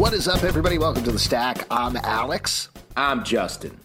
[0.00, 0.78] What is up, everybody?
[0.78, 1.66] Welcome to the Stack.
[1.70, 2.70] I'm Alex.
[2.96, 3.78] I'm Justin.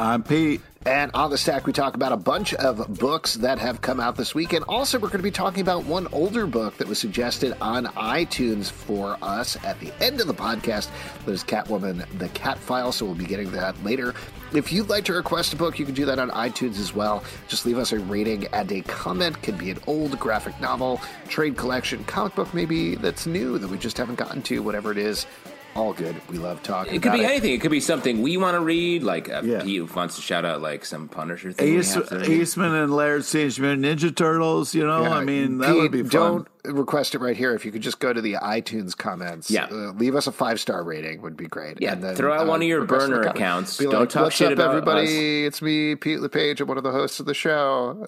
[0.00, 0.62] I'm Pete.
[0.84, 4.16] And on the stack, we talk about a bunch of books that have come out
[4.16, 4.52] this week.
[4.52, 7.84] And also, we're going to be talking about one older book that was suggested on
[7.86, 10.88] iTunes for us at the end of the podcast.
[11.24, 12.90] That is Catwoman, The Cat File.
[12.90, 14.12] So we'll be getting that later.
[14.52, 17.22] If you'd like to request a book, you can do that on iTunes as well.
[17.46, 19.40] Just leave us a rating and a comment.
[19.44, 23.78] Could be an old graphic novel, trade collection, comic book maybe that's new that we
[23.78, 25.26] just haven't gotten to, whatever it is
[25.76, 26.16] all good.
[26.28, 26.94] We love talking.
[26.94, 27.30] It could be it.
[27.30, 27.52] anything.
[27.52, 29.02] It could be something we want to read.
[29.02, 29.62] Like uh, Yeah.
[29.62, 31.72] he wants to shout out like some Punisher thing.
[31.74, 32.28] we Ace, have.
[32.28, 34.74] Eastman and Laird Teenage Mutant Ninja Turtles.
[34.74, 36.10] You know, Yeah, I mean, that Pete, would be fun.
[36.10, 37.54] Don't request it right here.
[37.54, 39.66] If you could just go to the iTunes comments, Yeah.
[39.70, 41.80] uh, leave us a five star rating would be great.
[41.80, 43.78] Yeah, And then, throw out uh, one of your burner accounts.
[43.78, 45.44] Be Don't like, talk What's shit up, about everybody?
[45.46, 46.60] It's me, Pete LePage.
[46.60, 48.06] I'm one of the hosts of the show.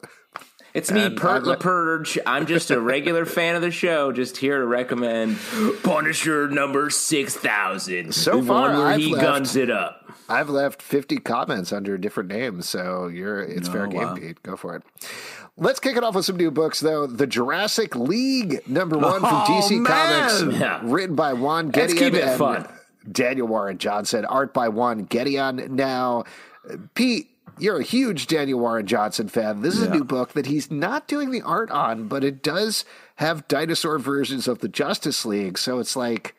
[0.75, 2.19] It's me, um, And Pert I'd li- LaPurge.
[2.27, 5.39] I'm just a regular fan of the show, just here to recommend
[5.83, 8.15] Punisher number six thousand.
[8.15, 9.99] So the far, where I've he left- guns it up.
[10.29, 14.15] I've left 50 comments under different names, so you're it's fair oh, game.
[14.17, 14.43] Pete.
[14.43, 14.83] Go for it.
[15.59, 17.07] Let's kick it off with some new books, though.
[17.07, 20.31] The Jurassic League, number one from Oh, DC man!
[20.31, 20.81] Comics, Yeah.
[20.85, 22.67] written by Juan Let's Gedeon keep it and fun.
[23.11, 25.69] Daniel Warren Johnson, art by Juan Gedeon.
[25.69, 26.25] Now,
[26.95, 29.61] Pete, you're a huge Daniel Warren Johnson fan.
[29.63, 32.85] This is a new book that he's not doing the art on, but it does
[33.17, 35.59] have dinosaur versions of the Justice League.
[35.59, 36.35] So it's like,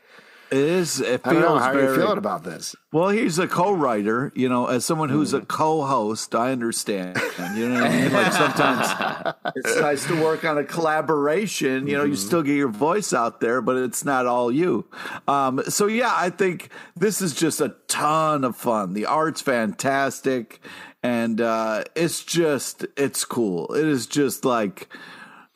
[0.51, 0.99] It is.
[0.99, 1.47] It I don't know.
[1.49, 1.87] feels How are very.
[1.95, 2.75] you feeling about this?
[2.91, 4.31] well, he's a co-writer.
[4.35, 5.47] You know, as someone who's a Mm.
[5.47, 7.19] co-host, I understand.
[7.55, 8.13] You know what I mean?
[8.13, 11.87] Like sometimes it's nice to work on a collaboration.
[11.87, 12.11] You know, Mm-hmm.
[12.11, 14.85] you still get your voice out there, but it's not all you.
[15.27, 18.93] Um, so yeah, I think this is just a ton of fun.
[18.93, 20.59] The art's fantastic,
[21.03, 23.73] and uh, it's just it's cool.
[23.75, 24.87] It is just like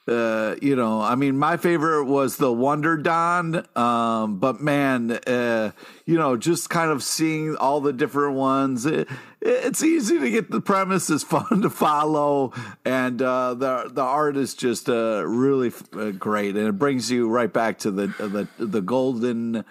[0.08, 5.72] uh, you know, I mean, my favorite was the Wonder Don, um, but man, uh,
[6.06, 9.09] you know, just kind of seeing all the different ones, it,
[9.41, 12.53] it's easy to get the premise is fun to follow,
[12.86, 17.28] and uh, the the art is just uh, really uh, great, and it brings you
[17.28, 19.66] right back to the the the golden,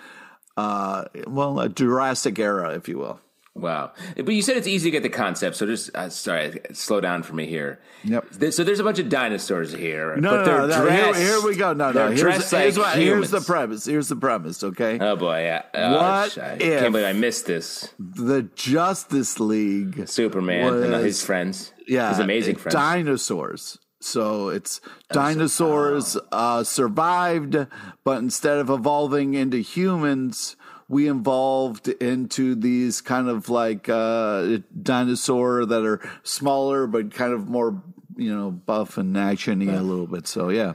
[0.59, 3.21] uh, well, uh, Jurassic era, if you will.
[3.59, 3.93] Wow.
[4.17, 7.23] But you said it's easy to get the concept, so just uh, sorry, slow down
[7.23, 7.81] for me here.
[8.05, 8.31] Yep.
[8.33, 11.13] There- So there's a bunch of dinosaurs here, No, but no, they're no, no.
[11.15, 11.73] Here, here we go.
[11.73, 12.09] No, no.
[12.09, 13.87] Here's, dressed here's, what, here's the premise.
[13.87, 14.63] Here's the premise.
[14.63, 14.99] Okay.
[15.01, 15.63] Oh boy, yeah.
[15.75, 17.89] Oh, What I can't believe I missed this.
[17.99, 21.73] the Justice League Superman and his friends.
[21.89, 22.75] yeah, his amazing friends.
[22.75, 23.79] Dinosaurs.
[24.01, 24.81] So it's
[25.11, 27.57] dinosaurs uh, survived,
[28.05, 30.57] but instead of evolving into humans,
[30.89, 37.49] we evolved into these kind of like uh, dinosaur that are smaller, but kind of
[37.49, 37.83] more,
[38.17, 40.27] you know, buff and actiony a little bit.
[40.29, 40.75] So yeah.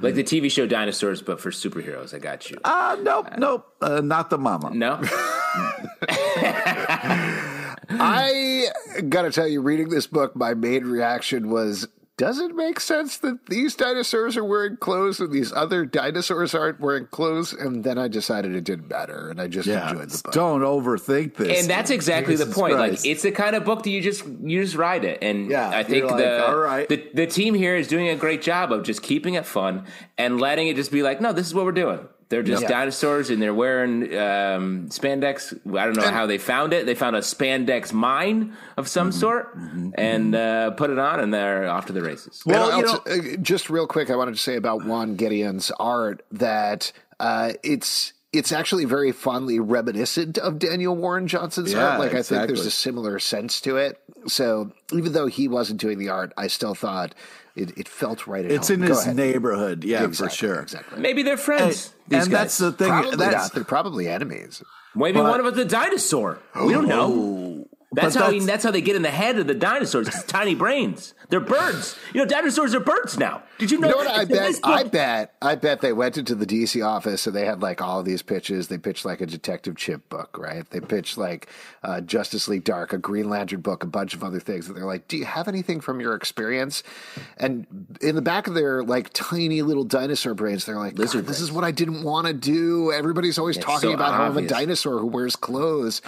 [0.00, 2.14] like the TV show Dinosaurs, but for superheroes.
[2.14, 2.58] I got you.
[2.62, 4.70] Uh, nope, nope, uh, not the mama.
[4.70, 5.00] no,
[7.90, 8.66] I
[9.08, 11.88] gotta tell you, reading this book, my main reaction was.
[12.18, 16.80] Does it make sense that these dinosaurs are wearing clothes and these other dinosaurs aren't
[16.80, 17.52] wearing clothes?
[17.52, 20.32] And then I decided it didn't matter, and I just Yeah, enjoyed the book.
[20.32, 21.60] don't overthink this.
[21.62, 22.74] and that's exactly the point.
[22.74, 23.04] Christ.
[23.04, 25.70] Like it's the kind of book that you just you just ride it, and Yeah,
[25.70, 26.88] I think like, the, all right.
[26.88, 29.84] the the team here is doing a great job of just keeping it fun
[30.18, 32.00] and letting it just be like, no, this is what we're doing.
[32.30, 32.68] They're just Yeah.
[32.68, 35.58] dinosaurs and they're wearing um, spandex.
[35.76, 36.84] I don't know how they found it.
[36.84, 39.18] They found a spandex mine of some Mm-hmm.
[39.18, 39.56] sort
[39.94, 42.42] and uh, put it on, and they're off to the races.
[42.44, 46.22] Well, Well, you uh, just real quick, I wanted to say about Juan Gedeon's art
[46.32, 51.98] that uh, it's it's actually very fondly reminiscent of Daniel Warren Johnson's Yeah, art.
[52.00, 53.98] Like I think there's a similar sense to it.
[54.26, 57.14] So even though he wasn't doing the art, I still thought
[57.58, 58.82] it, it felt right at It's home.
[58.82, 59.16] in Go his ahead.
[59.16, 60.60] neighborhood, yeah, Exactly, for sure.
[60.60, 61.00] Exactly.
[61.00, 61.92] Maybe they're friends.
[62.08, 62.40] these and guys.
[62.40, 62.88] that's the thing.
[62.88, 63.52] Probably that's, not.
[63.54, 64.62] They're probably enemies.
[64.94, 66.38] Maybe But- one of us a dinosaur.
[66.64, 67.08] We don't oh.
[67.08, 67.57] know.
[67.90, 70.08] That's But how that's- he, that's how they get in the head of the dinosaurs.
[70.24, 71.14] tiny brains.
[71.30, 71.96] They're birds.
[72.12, 73.42] You know, dinosaurs are birds now.
[73.58, 73.88] Did you know?
[73.88, 74.54] You know what I bet?
[74.62, 75.34] I bet.
[75.40, 78.20] I bet they went into the DC office and they had like all of these
[78.22, 78.68] pitches.
[78.68, 80.68] They pitched like a Detective Chimp book, right?
[80.70, 81.48] They pitched like
[81.82, 84.68] uh, Justice League Dark, a Green Lantern book, a bunch of other things.
[84.68, 86.82] And they're like, "Do you have anything from your experience?"
[87.38, 87.66] And
[88.02, 91.64] in the back of their like tiny little dinosaur brains, they're like, "This is what
[91.64, 94.98] I didn't want to do." Everybody's always It's talking so about how I'm a dinosaur
[94.98, 96.00] who wears clothes.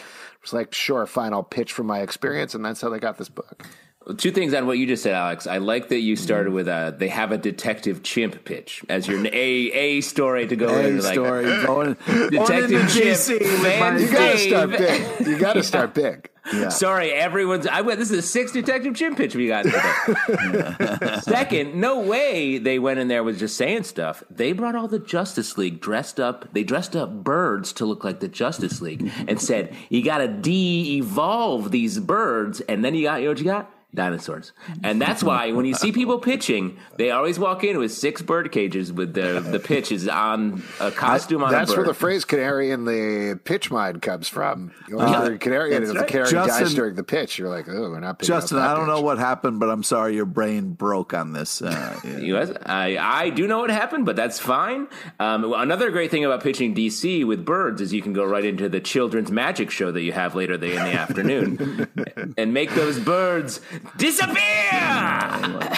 [0.43, 3.29] It's like, sure, fine, I'll pitch from my experience, and that's how they got this
[3.29, 3.67] book.
[4.15, 5.47] Two things on what you just said, Alex.
[5.47, 9.25] I like that you started with uh, they have a detective chimp pitch as your
[9.27, 14.11] a a story to go a into like story going, Detective Chimp, DC man, You
[14.11, 14.41] got to Dave.
[14.41, 15.27] start big.
[15.27, 16.31] You got to start big.
[16.53, 16.71] Yeah.
[16.71, 17.67] Sorry, everyone's.
[17.67, 17.99] I went.
[17.99, 21.21] This is the sixth detective chimp pitch we got today.
[21.21, 24.25] Second, no way they went in there with just saying stuff.
[24.31, 26.53] They brought all the Justice League dressed up.
[26.55, 30.29] They dressed up birds to look like the Justice League and said, "You got to
[30.29, 34.53] de-evolve these birds, and then you got you know what you got." Dinosaurs,
[34.83, 38.53] and that's why when you see people pitching, they always walk in with six bird
[38.53, 41.81] cages with the the pitch is on a costume on That's a bird.
[41.81, 44.73] where the phrase "canary in the pitch mine" comes from.
[44.89, 46.29] You always hear canary, and if that's the right.
[46.29, 48.87] canary dies during the pitch, you're like, "Oh, we're not picking Justin, that I don't
[48.87, 51.63] know what happened, but I'm sorry your brain broke on this.
[51.63, 52.19] Uh, yeah.
[52.19, 54.89] You guys, I, I do know what happened, but that's fine.
[55.19, 58.69] Um, another great thing about pitching DC with birds is you can go right into
[58.69, 61.89] the children's magic show that you have later the, in the afternoon
[62.39, 63.61] and make those birds
[63.97, 65.71] disappear.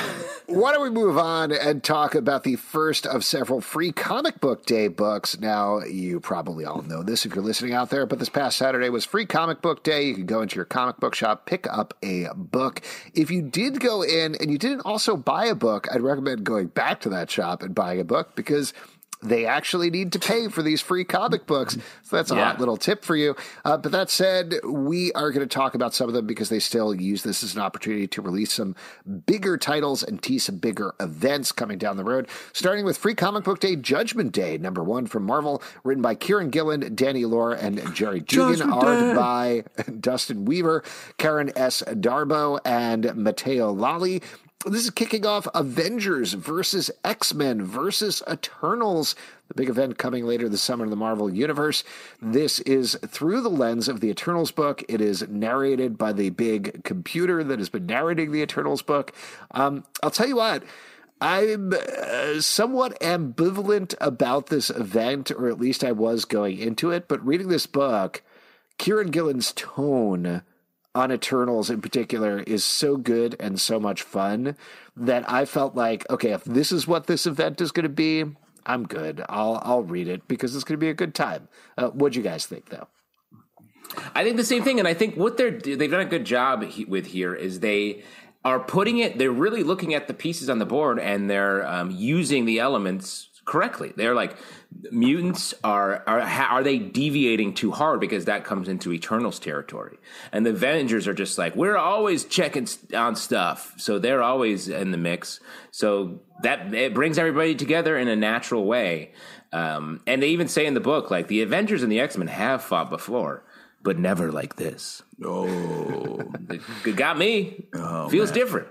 [0.47, 4.67] Why don't we move on and talk about the first of several free comic book
[4.67, 5.41] day books?
[5.41, 8.91] Now, you probably all know this if you're listening out there, but this past Saturday
[8.91, 10.03] was free comic book day.
[10.03, 12.83] You could go into your comic book shop, pick up a book.
[13.15, 16.67] If you did go in and you didn't also buy a book, I'd recommend going
[16.67, 18.75] back to that shop and buying a book because
[19.23, 21.75] they actually need to pay for these free comic books.
[22.03, 22.45] So that's a Yeah.
[22.47, 23.37] hot little tip for you.
[23.65, 26.59] Uh, but that said, we are going to talk about some of them because they
[26.59, 28.75] still use this as an opportunity to release some
[29.27, 32.27] bigger titles and tease some bigger events coming down the road.
[32.53, 36.51] Starting with Free Comic Book Day, Judgment Day, number one from Marvel, written by Kieron
[36.51, 39.65] Gillen, Danny Lore, and Gerry Duggan, art by
[40.01, 40.83] Dustin Weaver,
[41.19, 41.83] Karen S.
[41.87, 44.21] Darboe, and Matteo Lolli.
[44.65, 49.17] This is kicking off Avengers versus X Men versus Eternals,
[49.49, 51.83] the big event coming later this summer in the Marvel Universe.
[52.21, 54.85] This is through the lens of the Eternals book.
[54.89, 59.13] It is narrated by the big computer that has been narrating the Eternals book.
[59.51, 60.63] Um, I'll tell you what.
[61.21, 67.09] I'm uh, somewhat ambivalent about this event, or at least I was going into it.
[67.09, 68.23] But reading this book,
[68.79, 70.43] Kieron Gillen's tone
[70.95, 74.57] on Eternals in particular is so good and so much fun
[74.97, 78.25] that I felt like, okay, if this is what this event is going to be,
[78.65, 79.25] I'm good.
[79.29, 81.49] I'll I'll read it because it's going to be a good time.
[81.77, 82.87] Uh, what do you guys think, though?
[84.15, 86.65] I think the same thing, and I think what they're they've done a good job
[86.87, 88.05] with here is they
[88.45, 89.19] are putting it.
[89.19, 93.29] They're really looking at the pieces on the board and they're um, using the elements
[93.45, 93.93] correctly.
[93.97, 94.37] They're like
[94.91, 99.99] mutants are are are they deviating too hard because that comes into Eternals territory,
[100.33, 104.91] and the Avengers are just like we're always checking on stuff, so they're always in
[104.91, 105.41] the mix.
[105.71, 109.13] So that it brings everybody together in a natural way.
[109.53, 112.29] Um, and they even say in the book like the Avengers and the X Men
[112.29, 113.45] have fought before
[113.83, 115.03] but never like this.
[115.25, 116.23] Oh,
[116.87, 117.67] It got me.
[118.09, 118.69] Feels different.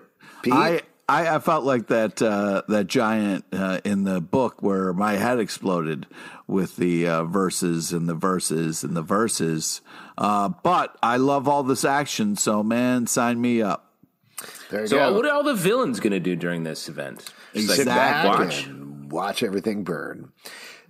[0.52, 5.14] I, I I felt like that uh, that giant uh, in the book where my
[5.14, 6.08] head exploded
[6.48, 9.82] with the uh, verses and the verses and the verses.
[10.18, 13.92] Uh, but I love all this action, so man, sign me up.
[14.70, 15.14] There you So, go.
[15.14, 17.32] what are all the villains going to do during this event?
[17.54, 18.66] Just like Sit back watch.
[18.68, 20.32] and watch everything burn.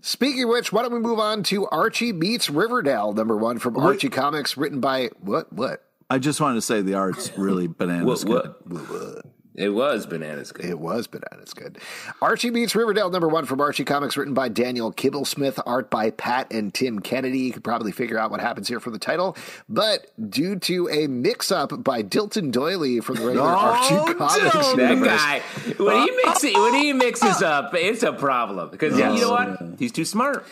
[0.01, 3.77] Speaking of which, why don't we move on to Archie meets Riverdale, number one from
[3.77, 5.51] Archie Comics, written by what?
[5.53, 5.83] What?
[6.09, 8.25] I just wanted to say the art's really bananas.
[8.25, 8.89] What, good.
[8.89, 9.25] what?
[9.53, 10.65] It was bananas good.
[10.65, 11.77] It was bananas good.
[12.21, 16.51] Archie meets Riverdale, number one from Archie Comics, written by Daniel Kibblesmith, art by Pat
[16.53, 17.39] and Tim Kennedy.
[17.39, 19.35] You could probably figure out what happens here from the title,
[19.67, 24.75] but due to a mix-up by Dilton Doiley from the regular Oh, Archie Comics Dilton.
[24.77, 25.39] that universe, guy,
[25.83, 29.79] when he mixes when he mixes up, it's a problem because you know what?
[29.79, 30.45] He's too smart.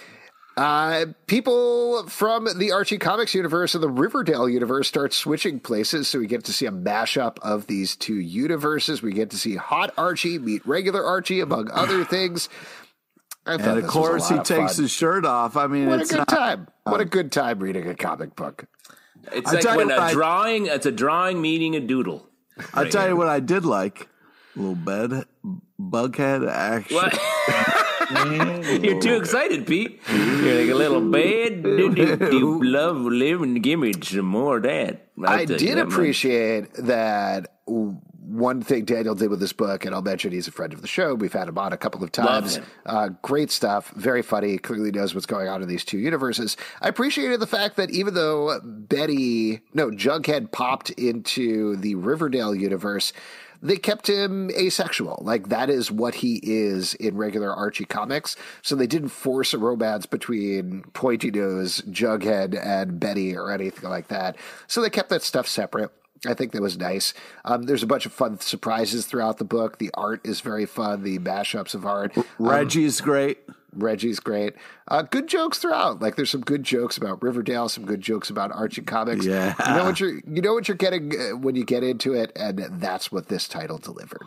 [0.59, 6.19] Uh, people from the Archie Comics universe and the Riverdale universe start switching places, so
[6.19, 9.01] we get to see a mashup of these two universes.
[9.01, 12.49] We get to see Hot Archie meet regular Archie, among other things.
[13.45, 14.83] I And of this was a course, he of takes fun.
[14.83, 15.55] his shirt off.
[15.55, 16.67] I mean, What a it's good not, time!
[16.83, 18.65] What a good time reading a comic book.
[19.31, 20.65] It's I like tell when a I- drawing.
[20.65, 22.27] It's a drawing meeting a doodle.
[22.73, 24.09] i'll tell you what, I did like
[24.57, 25.23] a little bed,
[25.79, 26.97] bughead action.
[28.11, 28.83] What?
[28.83, 30.01] You're too excited, Pete.
[30.11, 31.63] You're like a little bed.
[31.63, 33.55] Do, do, do, love living.
[33.55, 35.07] Give me some more of that.
[35.19, 35.93] I'll I did that much.
[35.93, 37.51] appreciate that
[38.29, 40.87] one thing Daniel did with this book, and I'll mention he's a friend of the
[40.87, 41.15] show.
[41.15, 42.59] We've had him on a couple of times.
[42.85, 43.89] Uh, great stuff.
[43.91, 44.57] Very funny.
[44.57, 46.55] Clearly knows what's going on in these two universes.
[46.81, 53.13] I appreciated the fact that even though Betty, no, Jughead popped into the Riverdale universe,
[53.61, 55.21] they kept him asexual.
[55.23, 58.35] Like that is what he is in regular Archie comics.
[58.61, 64.07] So they didn't force a romance between Pointy Nose, Jughead, and Betty or anything like
[64.07, 64.37] that.
[64.67, 65.91] So they kept that stuff separate.
[66.25, 67.13] I think that was nice.
[67.45, 69.77] Um, there's a bunch of fun surprises throughout the book.
[69.77, 71.03] The art is very fun.
[71.03, 72.13] The mashups of art.
[72.37, 73.39] Reggie's great.
[73.73, 74.55] Reggie's great.
[74.87, 76.01] Uh, good jokes throughout.
[76.01, 79.25] Like there's some good jokes about Riverdale, some good jokes about Archie comics.
[79.25, 79.55] Yeah.
[79.67, 82.31] you know what you're you know what you're getting uh, when you get into it,
[82.35, 84.25] and that's what this title delivered.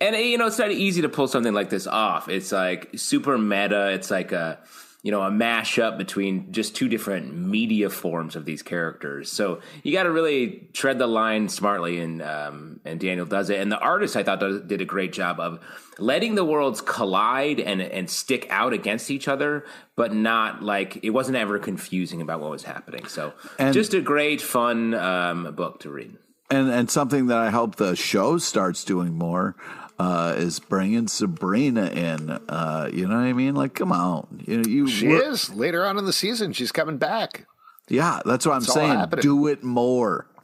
[0.00, 2.28] And you know, it's not easy to pull something like this off.
[2.28, 3.90] It's like super meta.
[3.92, 4.58] It's like a
[5.02, 9.30] you know a mashup between just two different media forms of these characters.
[9.32, 13.60] So you got to really tread the line smartly, and um, and Daniel does it.
[13.60, 15.60] And the artist I thought does, did a great job of
[15.98, 19.64] letting the worlds collide and and stick out against each other,
[19.96, 23.06] but not like it wasn't ever confusing about what was happening.
[23.06, 26.16] So And- just a great fun um, book to read.
[26.50, 29.54] And and something that I hope the show starts doing more
[30.00, 32.30] uh, is bringing Sabrina in.
[32.30, 33.54] Uh, you know what I mean?
[33.54, 36.52] Like, come on, you know, you She we're- is later on in the season.
[36.52, 37.46] She's coming back.
[37.88, 38.92] Yeah, that's what I'm all saying.
[38.98, 39.22] happening.
[39.22, 40.26] Do it more.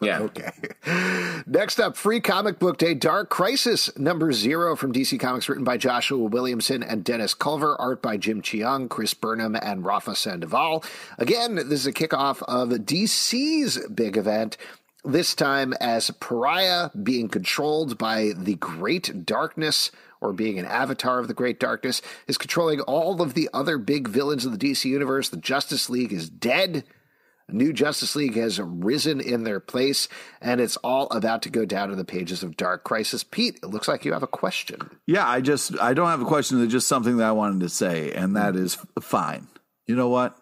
[0.00, 0.20] Yeah.
[0.22, 0.50] Okay.
[1.46, 5.76] Next up, Free Comic Book Day Dark Crisis number zero from DC Comics, written by
[5.76, 10.84] Joshua Williamson and Dennis Culver, art by Jim Cheung, Chris Burnham, and Rafa Sandoval.
[11.18, 14.56] Again, this is a kickoff of DC's big event.
[15.06, 21.28] This time as Pariah being controlled by the Great Darkness, or being an avatar of
[21.28, 25.28] the Great Darkness, is controlling all of the other big villains of the DC universe.
[25.28, 26.82] The Justice League is dead.
[27.46, 30.08] A new Justice League has risen in their place,
[30.40, 33.22] and it's all about to go down in the pages of Dark Crisis.
[33.22, 34.90] Pete, it looks like you have a question.
[35.06, 36.60] Yeah, I just I don't have a question.
[36.60, 39.46] It's just something that I wanted to say, and that is fine.
[39.86, 40.36] You know what?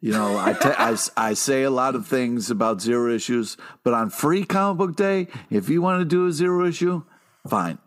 [0.00, 3.56] You know, I, ta- I, s- I say a lot of things about zero issues,
[3.84, 7.02] but on Free Comic Book Day, if you want to do a zero issue,
[7.46, 7.78] fine.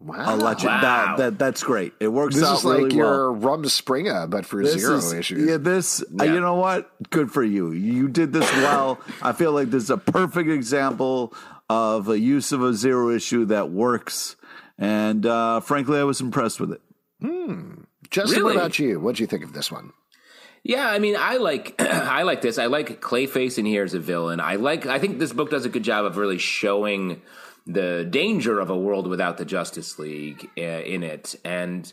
[0.00, 0.14] Wow.
[0.18, 0.68] I'll let you.
[0.68, 0.80] Wow.
[0.80, 1.92] That, that that's great.
[2.00, 3.40] It works This out is like really your well.
[3.56, 5.46] Rum Springer, but for This zero is- issues.
[5.48, 6.00] Yeah, this.
[6.02, 6.34] uh, Yeah.
[6.34, 6.88] you know what?
[7.10, 7.72] Good for you.
[7.72, 9.00] You did this well.
[9.20, 11.34] I feel like this is a perfect example
[11.68, 14.36] of a use of a zero issue that works.
[14.78, 16.80] And uh, frankly, I was impressed with it.
[17.20, 17.82] Hmm.
[18.08, 19.00] Justin, what about you?
[19.00, 19.92] What do you think of this one?
[20.68, 22.58] Yeah, I mean, I like I like this.
[22.58, 24.38] I like Clayface in here as a villain.
[24.38, 24.84] I like.
[24.84, 27.22] I think this book does a good job of really showing
[27.66, 31.36] the danger of a world without the Justice League uh, in it.
[31.42, 31.90] And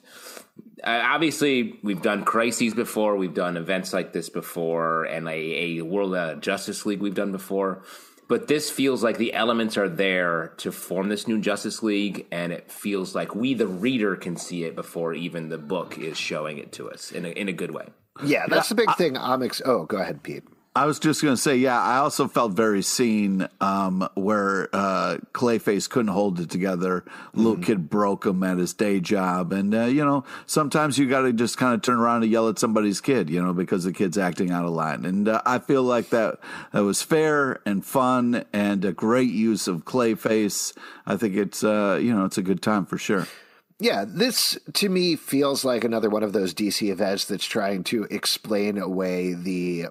[0.84, 3.15] uh, obviously, we've done crises before.
[3.15, 5.32] We've done events like this before, and a,
[5.79, 7.82] a world without a Justice League we've done before.
[8.27, 12.51] But this feels like the elements are there to form this new Justice League, and
[12.51, 16.58] it feels like we, the reader, can see it before even the book is showing
[16.58, 17.86] it to us in a, in a good way.
[18.24, 19.15] Yeah, that's the big thing.
[19.15, 19.62] Omix.
[19.65, 20.43] Oh, go ahead, Pete.
[20.77, 25.19] I was just going to say, yeah, I also felt very seen um, where uh,
[25.31, 27.05] Clayface couldn't hold it together.
[27.34, 29.53] Little kid broke him at his day job.
[29.53, 32.50] And, uh, you know, sometimes you got to just kind of turn around and yell
[32.50, 35.05] at somebody's kid, you know, because the kid's acting out of line.
[35.05, 36.39] And uh, I feel like that,
[36.74, 40.74] that was fair and fun and a great use of Clayface.
[41.05, 43.27] I think it's, uh, you know, it's a good time for sure.
[43.79, 48.03] Yeah, this to me feels like another one of those DC events that's trying to
[48.05, 49.88] explain away the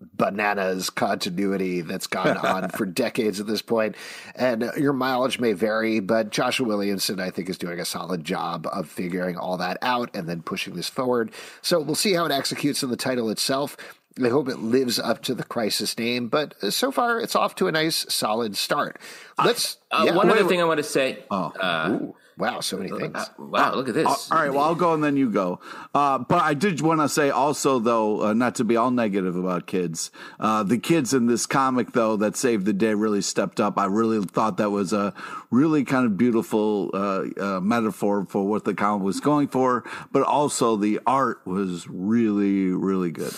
[0.00, 3.96] bananas continuity that's gone on for decades at this point.
[4.34, 8.24] And uh, your mileage may vary, but Joshua Williamson, I think, is doing a solid
[8.24, 11.32] job of figuring all that out and then pushing this forward.
[11.62, 13.76] So we'll see how it executes in the title itself.
[14.22, 17.54] I hope it lives up to the crisis name, but uh, so far it's off
[17.56, 18.98] to a nice, solid start.
[19.44, 19.76] Let's.
[19.90, 21.24] Uh, yeah, one other thing I want to say.
[21.30, 21.50] Uh,
[21.90, 23.30] Ooh, wow, so many things.
[23.38, 24.30] wow, look at this.
[24.30, 25.60] All right, well, I'll go and then you go.
[25.94, 29.36] Uh, but I did want to say also, though, uh, not to be all negative
[29.36, 33.60] about kids, uh, the kids in this comic, though, that saved the day really stepped
[33.60, 33.78] up.
[33.78, 35.12] I really thought that was a
[35.50, 40.22] really kind of beautiful uh, uh, metaphor for what the comic was going for, but
[40.22, 43.34] also the art was really, really good.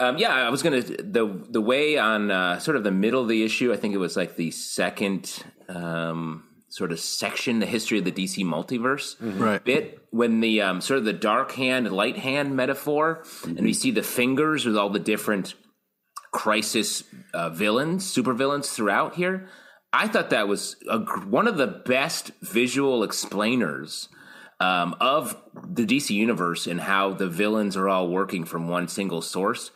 [0.00, 3.28] Um, yeah, I was gonna the the way on uh, sort of the middle of
[3.28, 3.72] the issue.
[3.72, 6.44] I think it was like the second um,
[6.78, 9.62] sort of section, the history of the DC multiverse Right.
[9.62, 13.90] bit when the um, sort of the dark hand, light hand metaphor, and we see
[13.90, 15.54] the fingers with all the different
[16.30, 17.02] crisis
[17.34, 19.48] uh, villains, supervillains throughout here.
[19.92, 24.08] I thought that was a, one of the best visual explainers
[24.60, 29.22] um, of the DC universe and how the villains are all working from one single
[29.22, 29.70] source.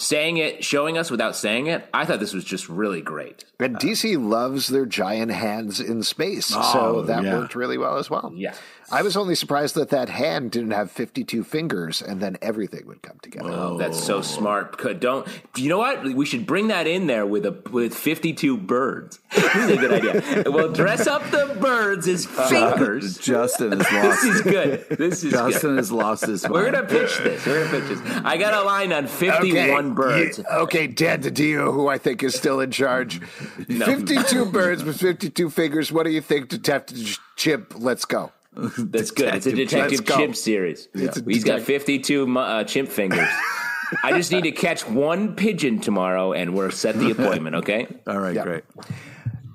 [0.00, 3.44] Saying it, showing us without saying it, I thought this was just really great.
[3.58, 7.36] And DC loves their giant hands in space, oh, so Oh, that yeah.
[7.36, 8.32] worked really well as well.
[8.32, 8.54] Yeah.
[8.90, 13.02] I was only surprised that that hand didn't have 52 fingers and then everything would
[13.02, 13.50] come together.
[13.50, 14.78] Oh, that's so smart.
[14.78, 15.26] Could- Don't
[15.56, 16.04] you know what?
[16.04, 19.18] We should bring that in there with a with fifty two birds.
[19.34, 20.50] this is a good idea.
[20.50, 23.18] We'll dress up the birds as uh, fingers.
[23.18, 24.24] Justin has This lost.
[24.24, 24.86] is good.
[24.98, 25.76] This is Justin good.
[25.76, 27.44] has lost his We're gonna pitch this.
[27.44, 28.20] We're gonna pitch this.
[28.24, 29.52] I got a line on fifty
[29.88, 30.38] one birds.
[30.38, 33.18] yeah, okay, Dan DiDio, who I think is still in charge.
[33.68, 35.90] 52 birds with 52 fingers.
[35.92, 37.74] What do you think, Detective Chimp?
[37.76, 38.32] Let's go.
[38.56, 39.34] That's good.
[39.34, 40.16] It's a detective go.
[40.16, 40.88] chimp series.
[40.92, 43.28] It's a He's got fifty two uh, chimp fingers.
[44.02, 47.54] I just need to catch one pigeon tomorrow, and we're set the appointment.
[47.56, 47.86] Okay.
[48.08, 48.42] All right, Yeah.
[48.42, 48.64] great.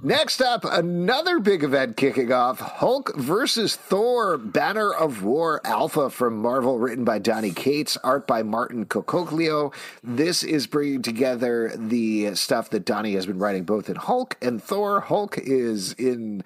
[0.06, 6.42] Next up, another big event kicking off Hulk versus Thor, Banner of War Alpha from
[6.42, 9.72] Marvel, written by Donny Cates, art by Martin Coccolo.
[10.04, 14.62] This is bringing together the stuff that Donny has been writing both in Hulk and
[14.62, 15.00] Thor.
[15.00, 16.44] Hulk is in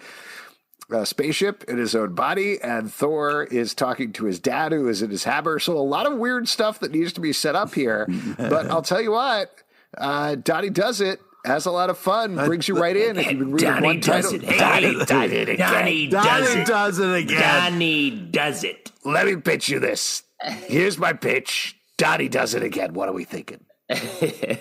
[0.92, 5.02] a spaceship in his own body, and Thor is talking to his dad, who is
[5.02, 5.58] in his hammer.
[5.58, 8.08] So, a lot of weird stuff that needs to be set up here.
[8.38, 9.52] but I'll tell you what,
[9.98, 11.22] uh, Donny does it.
[11.48, 13.18] Has a lot of fun, brings you right in.
[13.18, 15.72] If you've been reading one title, Donny does it again.
[15.72, 17.40] Donny Donny does it again.
[17.40, 18.92] Donny does it.
[19.06, 20.24] let me pitch you this.
[20.44, 21.78] Here's my pitch.
[21.98, 22.94] Donny does it again.
[22.94, 23.66] What are we thinking?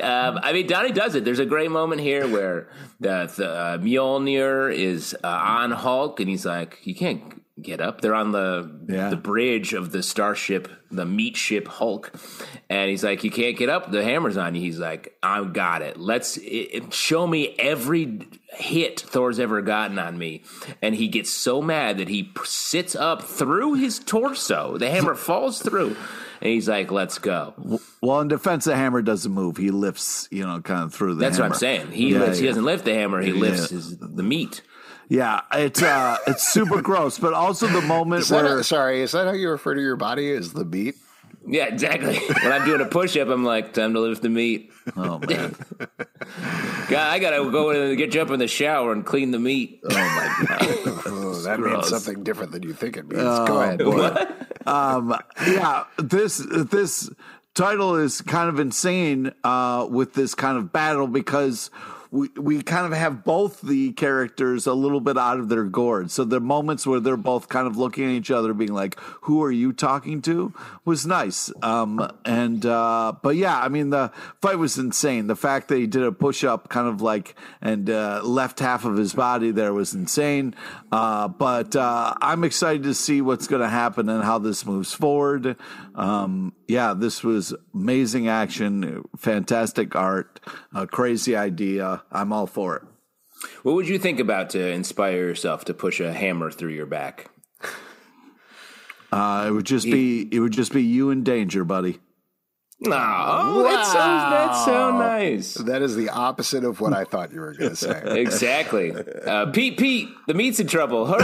[0.00, 1.24] Um, I mean, Donny does it.
[1.24, 2.68] There's a great moment here where
[3.00, 8.00] the, the uh, Mjolnir is uh, on Hulk, and he's like, "You can't get up."
[8.00, 9.10] They're on the Yeah.
[9.10, 12.12] the bridge of the starship, the meat ship Hulk,
[12.70, 13.90] and he's like, "You can't get up.
[13.90, 15.98] The hammer's on you." He's like, "I've got it.
[15.98, 18.20] Let's it, it- show me every
[18.52, 20.42] hit Thor's ever gotten on me."
[20.82, 24.78] And he gets so mad that he sits up through his torso.
[24.78, 25.96] The hammer falls through,
[26.40, 27.54] and he's like, "Let's go."
[28.00, 29.56] Well, in defense, the hammer doesn't move.
[29.56, 31.20] He lifts, you know, kind of through the.
[31.20, 31.48] That's hammer.
[31.50, 31.90] what I'm saying.
[31.92, 33.20] He Yeah, lifts, he doesn't lift the hammer.
[33.20, 33.40] He Yeah.
[33.40, 34.62] lifts his, the meat.
[35.08, 39.12] Yeah, it's uh, it's super gross, but also the moment Is where a- sorry, is
[39.12, 40.96] that how you refer to your body as the beat?
[41.46, 42.18] Yeah, exactly.
[42.42, 44.70] when I'm doing a push up, I'm like, time to lift the meat.
[44.98, 45.54] oh man,
[46.88, 49.38] God, I gotta go in and get you up in the shower and clean the
[49.38, 49.80] meat.
[49.84, 53.22] oh my god, Oh, that means something different than you think it means.
[53.22, 53.80] Go ahead.
[54.66, 55.14] um,
[55.46, 57.08] yeah, this this
[57.54, 61.70] title is kind of insane uh, with this kind of battle because
[62.10, 66.10] we we kind of have both the characters a little bit out of their gourd.
[66.10, 69.42] So the moments where they're both kind of looking at each other, being like, "Who
[69.42, 70.52] are you talking to?"
[70.84, 71.52] was nice.
[71.62, 75.26] Um, and uh, but yeah, I mean the fight was insane.
[75.26, 78.84] The fact that he did a push up, kind of like, and uh, left half
[78.84, 80.54] of his body there was insane.
[80.90, 84.94] Uh, but uh, I'm excited to see what's going to happen and how this moves
[84.94, 85.56] forward.
[85.94, 90.40] Um, yeah, this was amazing action, fantastic art,
[90.74, 91.97] a crazy idea.
[92.10, 92.82] I'm all for it.
[93.62, 97.30] What would you think about to inspire yourself to push a hammer through your back?
[99.10, 101.98] Uh, it would just be it would just be you in danger, buddy.
[102.86, 105.54] Oh, that's, so, that's so nice.
[105.54, 108.02] That is the opposite of what I thought you were going to say.
[108.18, 108.92] Exactly.
[108.92, 111.06] Uh, Pete, Pete, the meat's in trouble.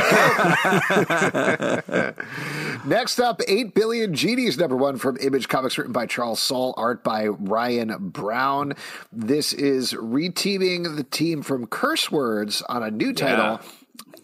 [2.84, 7.04] Next up, 8 Billion Genies, number one from Image Comics, written by Charles Soule, art
[7.04, 8.74] by Ryan Browne.
[9.12, 13.60] This is reteaming the team from Curse Words on a new title.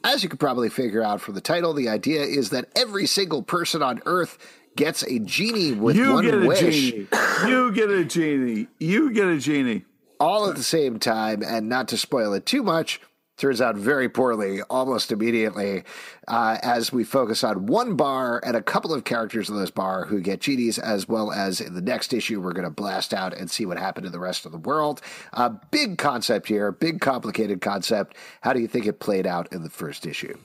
[0.02, 3.42] As you could probably figure out from the title, the idea is that every single
[3.42, 4.38] person on Earth
[4.76, 6.60] gets a genie with You one get a wish.
[6.60, 7.06] genie.
[7.46, 8.68] You get a genie.
[8.78, 9.84] You get a genie.
[10.18, 13.00] all at the same time, and not to spoil it too much,
[13.38, 15.82] turns out very poorly almost immediately
[16.28, 20.04] uh, as we focus on one bar and a couple of characters in this bar
[20.04, 23.32] who get genies, as well as in the next issue, we're going to blast out
[23.32, 25.00] and see what happened to the rest of the world.
[25.32, 28.14] Uh, big concept here, big complicated concept.
[28.42, 30.36] How do you think it played out in the first issue?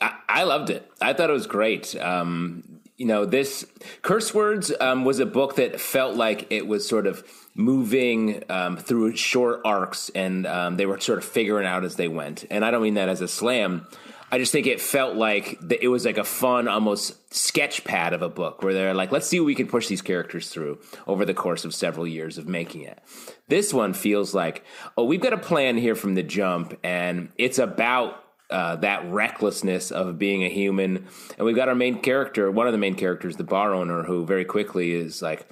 [0.00, 0.90] I, I loved it.
[1.00, 1.94] I thought it was great.
[1.94, 3.66] Um, you know, this
[4.02, 8.76] Curse Words um, was a book that felt like it was sort of moving um,
[8.76, 12.44] through short arcs, and um, they were sort of figuring out as they went.
[12.48, 13.88] And I don't mean that as a slam.
[14.30, 18.12] I just think it felt like the, it was like a fun, almost sketch pad
[18.12, 20.78] of a book where they're like, let's see what we can push these characters through
[21.08, 23.02] over the course of several years of making it.
[23.48, 24.64] This one feels like,
[24.96, 28.21] oh, we've got a plan here from the jump, and it's about
[28.52, 31.06] uh, that recklessness of being a human.
[31.36, 34.24] And we've got our main character, one of the main characters, the bar owner, who
[34.26, 35.48] very quickly is like,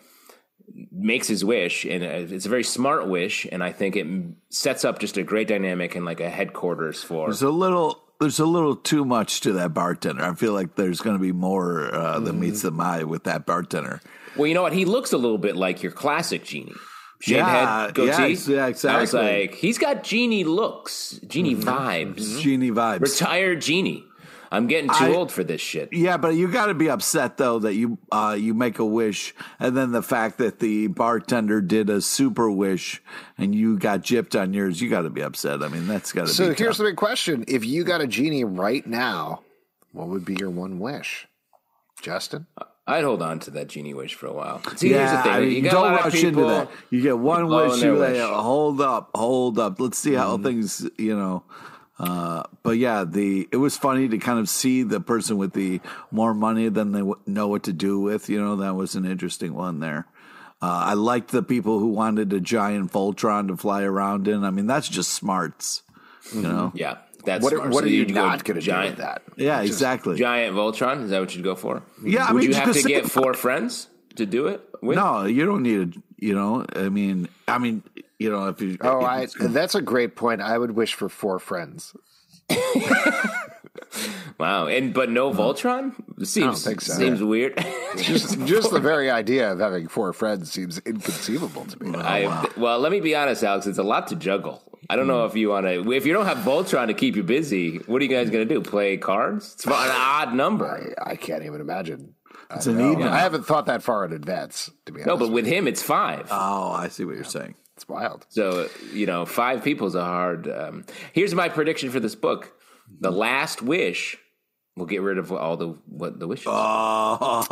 [0.93, 4.07] makes his wish and uh, it's a very smart wish and i think it
[4.51, 8.01] sets up just a great dynamic and like a headquarters for There's a little.
[8.21, 10.23] There's a little too much to that bartender.
[10.23, 13.47] I feel like there's going to be more uh, than meets the eye with that
[13.47, 14.01] bartender.
[14.37, 16.75] well you know what he looks a little bit like your classic genie
[17.21, 21.69] shaved Yeah, head goatee yes, yeah, i was like he's got genie looks genie mm-hmm.
[21.69, 22.41] vibes mm-hmm.
[22.41, 23.01] Genie vibes.
[23.01, 24.05] retired genie
[24.51, 27.37] i'm getting too I- old for this shit Yeah, but you got to be upset
[27.37, 31.61] though that you uh, you make a wish, and then the fact that the bartender
[31.61, 33.01] did a super wish,
[33.39, 34.81] and you got gypped on yours.
[34.81, 35.63] You got to be upset.
[35.63, 36.55] I mean, that's got to So be.
[36.57, 36.79] here's tough.
[36.79, 39.43] the big question: If you got a genie right now,
[39.93, 41.29] what would be your one wish,
[42.03, 42.47] Justin?
[42.59, 45.23] Uh, i'd hold on to that genie wish for a while see here's the yeah,
[45.23, 46.71] thing I mean, you don't rush into that.
[46.91, 47.83] You get one wish.
[47.83, 48.19] You wish.
[48.19, 49.81] like, hold up, hold up.
[49.81, 50.89] Let's see how things.
[50.99, 51.45] You know.
[51.99, 55.81] Uh, but yeah, the it was funny to kind of see the person with the
[56.11, 58.29] more money than they w- know what to do with.
[58.29, 60.07] You know, that was an interesting one there.
[60.63, 64.45] Uh, I liked the people who wanted a giant Voltron to fly around in.
[64.45, 65.83] I mean, that's just smarts.
[66.35, 66.73] You know.
[66.75, 67.71] yeah that's What, smart.
[67.71, 69.23] what So are you you'd go not going to do giant with that?
[69.37, 70.17] Yeah, exactly.
[70.17, 72.83] giant voltron is that what you'd go for Yeah, I would mean, you have to
[72.83, 76.03] get four friends to do it with No, you don't need a.
[76.23, 77.83] You know, I mean, I mean,
[78.19, 78.77] you know, if you.
[78.83, 80.43] Oh, if I, that's a great point.
[80.43, 81.97] I would wish for four friends.
[84.39, 85.41] Wow, and but no uh-huh.
[85.43, 86.95] Voltron seems think so.
[86.95, 87.63] seems weird.
[87.97, 91.99] Just, just the very idea of having four friends seems inconceivable to me.
[91.99, 93.67] I, well, let me be honest, Alex.
[93.67, 94.63] It's a lot to juggle.
[94.91, 95.93] I don't know if you want to.
[95.93, 98.55] If you don't have Voltron to keep you busy, what are you guys going to
[98.55, 98.61] do?
[98.61, 99.55] Play cards?
[99.55, 100.95] It's an odd number.
[101.01, 102.15] I, I can't even imagine.
[102.53, 103.01] It's a need.
[103.01, 104.69] I haven't thought that far in advance.
[104.87, 106.27] To be honest, No, but with him, it's five.
[106.33, 107.55] Oh, I see what you're saying.
[107.77, 108.27] it's wild.
[108.31, 110.49] So you know, five people's a hard.
[110.49, 112.53] Um, here's my prediction for this book:
[113.01, 114.17] the last wish
[114.77, 116.47] will get rid of all the what the wishes.
[116.49, 117.47] Oh,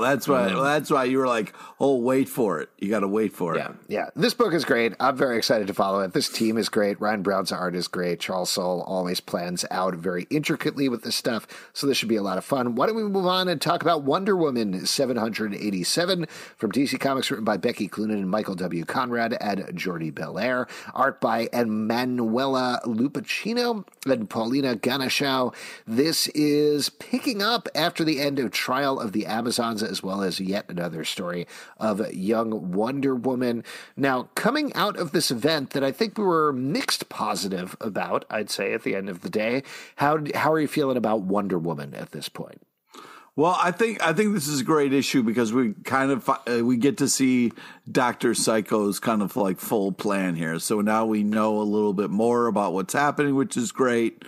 [0.00, 0.50] that's why.
[0.50, 0.62] Mm.
[0.62, 2.70] That's why you were like, "Oh, wait for it.
[2.78, 3.72] You got to wait for it." yeah.
[3.88, 4.94] Yeah, this book is great.
[5.00, 6.12] I'm very excited to follow it.
[6.12, 7.00] This team is great.
[7.00, 8.20] Ryan Browne's art is great.
[8.20, 12.22] Charles Soule always plans out very intricately with this stuff, so this should be a
[12.22, 12.74] lot of fun.
[12.74, 17.44] Why don't we move on and talk about Wonder Woman 787 from DC Comics, written
[17.44, 18.84] by Becky Cloonan and Michael W.
[18.84, 25.54] Conrad and Jordie Bellaire, art by Emanuela Lupacchino and Paulina Ganucheau.
[25.86, 30.38] This is picking up after the end of Trial of the Amazons, as well as
[30.38, 31.46] yet another story
[31.78, 33.64] of young Wonder Woman.
[33.96, 38.50] Now, coming out of this event that I think we were mixed positive about, I'd
[38.50, 39.62] say at the end of the day,
[39.96, 42.62] how how are you feeling about Wonder Woman at this point?
[43.38, 46.64] Well, I think I think this is a great issue because we kind of uh,
[46.64, 47.52] we get to see
[47.88, 50.58] Doctor Psycho's kind of like full plan here.
[50.58, 54.24] So now we know a little bit more about what's happening, which is great.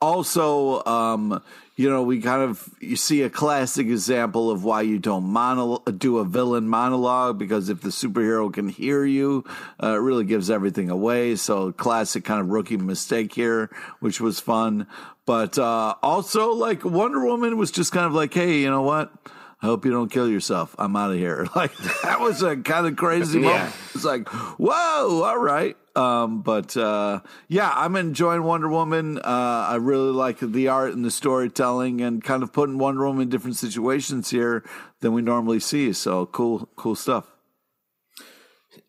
[0.00, 1.42] Also, um,
[1.76, 5.82] you know, we kind of you see a classic example of why you don't mono-
[5.98, 9.44] do a villain monologue because if the superhero can hear you,
[9.82, 11.36] uh, it really gives everything away.
[11.36, 14.86] So classic kind of rookie mistake here, which was fun.
[15.26, 19.12] But uh, also, like Wonder Woman was just kind of like, hey, you know what?
[19.60, 20.74] I hope you don't kill yourself.
[20.78, 21.46] I'm out of here.
[21.56, 23.74] Like that was a kind of crazy moment.
[23.94, 25.76] It's like, whoa, all right.
[25.96, 29.18] Um, but uh, yeah, I'm enjoying Wonder Woman.
[29.18, 33.22] Uh, I really like the art and the storytelling, and kind of putting Wonder Woman
[33.22, 34.62] in different situations here
[35.00, 35.92] than we normally see.
[35.92, 37.32] So cool, cool stuff.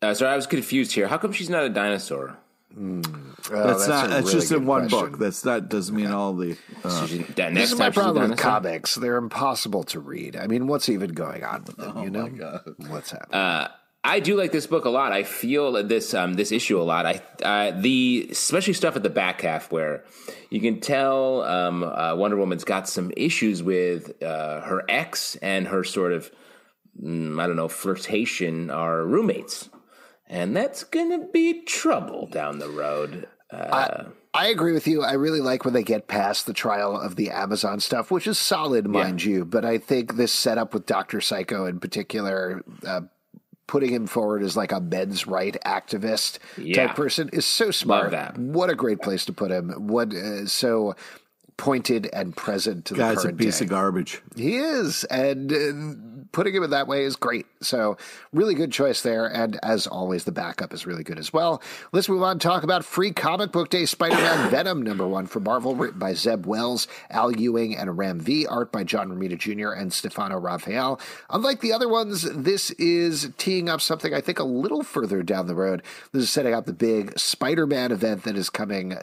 [0.02, 1.08] Uh, sorry, I was confused here.
[1.08, 2.36] How come she's not a dinosaur?
[2.78, 3.00] Oh,
[3.50, 4.10] that's, not.
[4.10, 5.10] That's really just in one question.
[5.12, 5.18] book.
[5.18, 6.56] That's not doesn't mean all the.
[6.84, 8.94] Uh, She's- that This is my time she's a problem with comics.
[8.94, 10.36] They're impossible to read.
[10.36, 12.04] I mean, what's even going on with Oh them?
[12.04, 13.40] you know, what's happening?
[13.40, 13.68] Uh,
[14.04, 15.12] I do like this book a lot.
[15.12, 17.04] I feel this um, this issue a lot.
[17.04, 20.04] I uh, the especially stuff at the back half where
[20.50, 25.66] you can tell um, uh, Wonder Woman's got some issues with uh, her ex and
[25.68, 26.30] her sort of
[27.02, 29.68] mm, I don't know flirtation are roommates,
[30.26, 33.26] and that's gonna be trouble down the road.
[34.34, 35.02] I agree with you.
[35.02, 38.38] I really like when they get past the trial of the Amazon stuff, which is
[38.38, 39.44] solid, mind you.
[39.44, 43.00] But I think this setup with Doctor Psycho in particular, uh,
[43.68, 46.86] putting him forward as like a men's right activist Yeah.
[46.88, 48.10] type person, is so smart.
[48.10, 48.36] that.
[48.36, 49.70] What a great place to put him.
[49.86, 50.96] What uh, so
[51.58, 53.66] pointed and present to the guy's a current piece day.
[53.66, 54.22] of garbage.
[54.36, 57.46] He is, and uh, putting him in that way is great.
[57.60, 57.98] So,
[58.32, 59.26] really good choice there.
[59.26, 61.60] And as always, the backup is really good as well.
[61.92, 65.26] Let's move on and talk about Free Comic Book Day Spider Man Venom, number one
[65.26, 69.36] for Marvel, written by Zeb Wells, Al Ewing, and Ram V, art by John Romita
[69.36, 69.72] Jr.
[69.72, 71.00] and Stefano Raffaele.
[71.28, 75.48] Unlike the other ones, this is teeing up something I think a little further down
[75.48, 75.82] the road.
[76.12, 78.96] This is setting up the big Spider Man event that is coming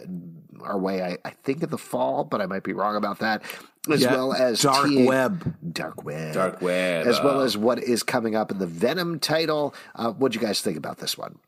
[0.66, 3.44] our way, I, I think in the fall, but I might be wrong about that
[3.90, 5.56] as Yeah, well as Dark teeing- Web.
[5.72, 7.44] Dark Web, Dark Web, as well oh.
[7.44, 9.74] as what is coming up in the Venom title.
[9.96, 11.40] Uh, what do you guys think about this one?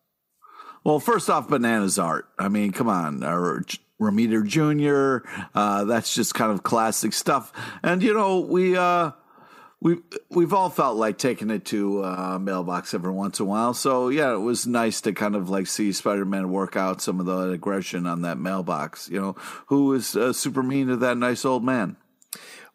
[0.83, 2.27] Well, first off, bananas art.
[2.39, 5.27] I mean, come on, or J- Romita Jr.
[5.55, 7.51] Uh, that's just kind of classic stuff.
[7.83, 9.11] And you know, we uh,
[9.79, 9.97] we
[10.29, 13.73] we've all felt like taking it to uh, mailbox every once in a while.
[13.73, 17.19] So yeah, it was nice to kind of like see Spider Man work out some
[17.19, 19.09] of the aggression on that mailbox.
[19.09, 19.35] You know,
[19.67, 21.97] who was uh, super mean to that nice old man.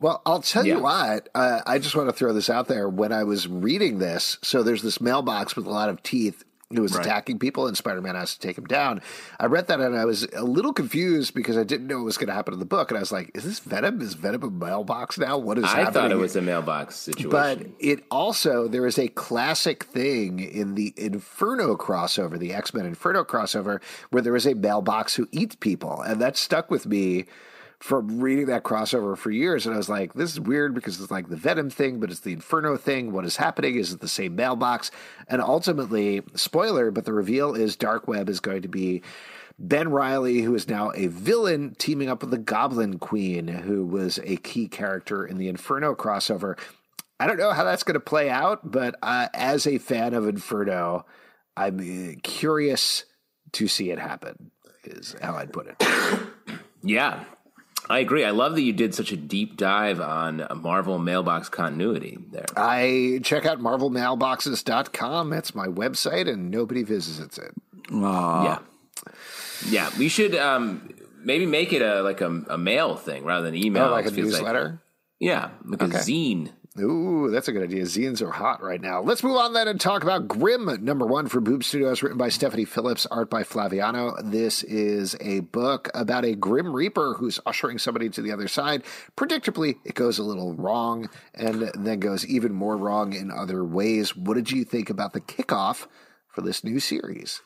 [0.01, 0.77] Well, I'll tell Yeah.
[0.77, 1.29] you what.
[1.35, 2.89] Uh, I just want to throw this out there.
[2.89, 6.83] When I was reading this, so there's this mailbox with a lot of teeth who
[6.83, 7.05] was Right.
[7.07, 9.01] attacking people, and Spider-Man has to take him down.
[9.39, 12.19] I read that and I was a little confused because I didn't know what was
[12.19, 14.01] going to happen in the book, and I was like, "Is this Venom?
[14.01, 15.39] Is Venom a mailbox now?
[15.39, 17.31] What is I happening?" I thought it was a mailbox situation.
[17.31, 22.87] But it also there is a classic thing in the Inferno crossover, the X Men
[22.87, 23.81] Inferno crossover,
[24.11, 27.27] where there is a mailbox who eats people, and that stuck with me
[27.83, 29.67] from reading that crossover for years.
[29.67, 32.21] And I was like, this is weird because it's like the Venom thing, but it's
[32.21, 33.11] the Inferno thing.
[33.11, 33.75] What is happening?
[33.75, 34.93] Is it the same mailbox?
[35.27, 39.03] And ultimately, spoiler, but the reveal is Dark Web is going to be.
[39.59, 44.19] Ben Reilly, who is now a villain, teaming up with the Goblin Queen, who was
[44.25, 46.59] a key character in the Inferno crossover.
[47.21, 50.27] I don't know how that's going to play out, but uh, as a fan of
[50.27, 51.05] Inferno,
[51.57, 53.05] I'm uh, curious
[53.53, 54.53] to see it happen.
[54.85, 56.29] Is how I'd put it.
[56.83, 57.25] yeah,
[57.93, 58.25] I agree.
[58.25, 62.47] I love that you did such a deep dive on Marvel mailbox continuity there.
[62.57, 65.31] I check out marvelmailboxes.com.
[65.31, 67.53] That's my website, and nobody visits it.
[67.91, 68.59] yeah,
[69.69, 69.91] yeah.
[69.99, 70.89] We should um,
[71.23, 73.85] maybe make it a like a, a mail thing rather than email.
[73.87, 74.81] Oh, like a It feels newsletter.
[75.21, 75.97] yeah, like Okay.
[75.97, 76.51] a zine.
[76.81, 77.85] Ooh, that's a good idea.
[77.85, 79.03] Zines are hot right now.
[79.03, 82.31] Let's move on then and talk about Grim, number one for Boom Studios, written by
[82.31, 84.15] Stephanie Phillips, art by Flaviano.
[84.25, 88.85] This is a book about a Grim Reaper who's ushering somebody to the other side.
[89.19, 94.17] Predictably, it goes a little wrong and then goes even more wrong in other ways.
[94.17, 95.87] What did you think about the kickoff
[96.27, 97.43] for this new series?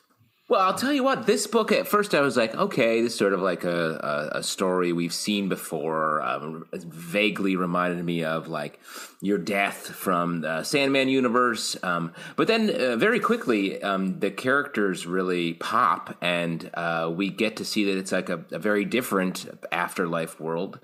[0.49, 1.25] Well, I'll tell you what.
[1.25, 4.37] This book at first, I was like, okay, this is sort of like a, a,
[4.37, 6.21] a story we've seen before.
[6.21, 8.79] Um, vaguely reminded me of like
[9.19, 11.75] your death from the Sandman universe.
[11.83, 17.57] Um, but then, uh, very quickly, um, the characters really pop, and uh, we get
[17.57, 20.79] to see that it's like a, a very different afterlife world.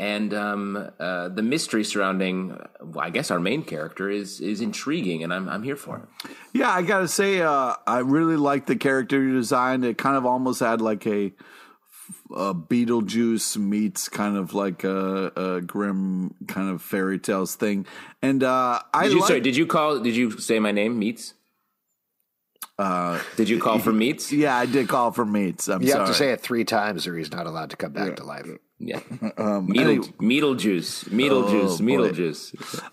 [0.00, 5.22] And um, uh, the mystery surrounding, uh, I guess, our main character is is intriguing,
[5.22, 6.30] and I'm I'm here for it.
[6.54, 9.84] Yeah, I gotta say, uh, I really liked the character design.
[9.84, 11.32] It kind of almost had like a,
[12.34, 17.84] a Beetlejuice meets kind of like a, a grim kind of fairy tales thing.
[18.22, 20.00] And uh, I Did you, like- sorry, did you call?
[20.00, 21.34] Did you say my name, Meats?
[22.78, 24.32] uh, Did you call for Meats?
[24.32, 25.68] yeah, I did call for meats.
[25.68, 26.00] I'm You sorry.
[26.00, 28.46] have to say it three times or he's not allowed to come back to life.
[28.80, 29.00] Yeah.
[29.36, 30.08] Um, Meadle, anyway.
[30.18, 31.08] Meadle juice.
[31.10, 31.80] Meadle Oh, juice.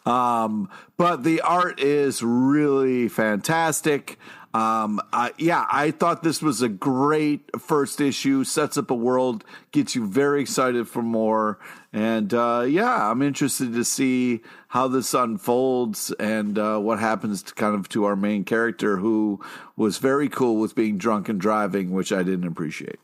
[0.06, 4.20] Um, but the art is really fantastic.
[4.54, 8.44] Um, I, yeah, I thought this was a great first issue.
[8.44, 11.60] Sets up a world, gets you very excited for more,
[11.94, 17.54] and uh, yeah, I'm interested to see how this unfolds and uh, what happens to
[17.54, 19.40] kind of to our main character, who
[19.76, 23.00] was very cool with being drunk and driving, which I didn't appreciate.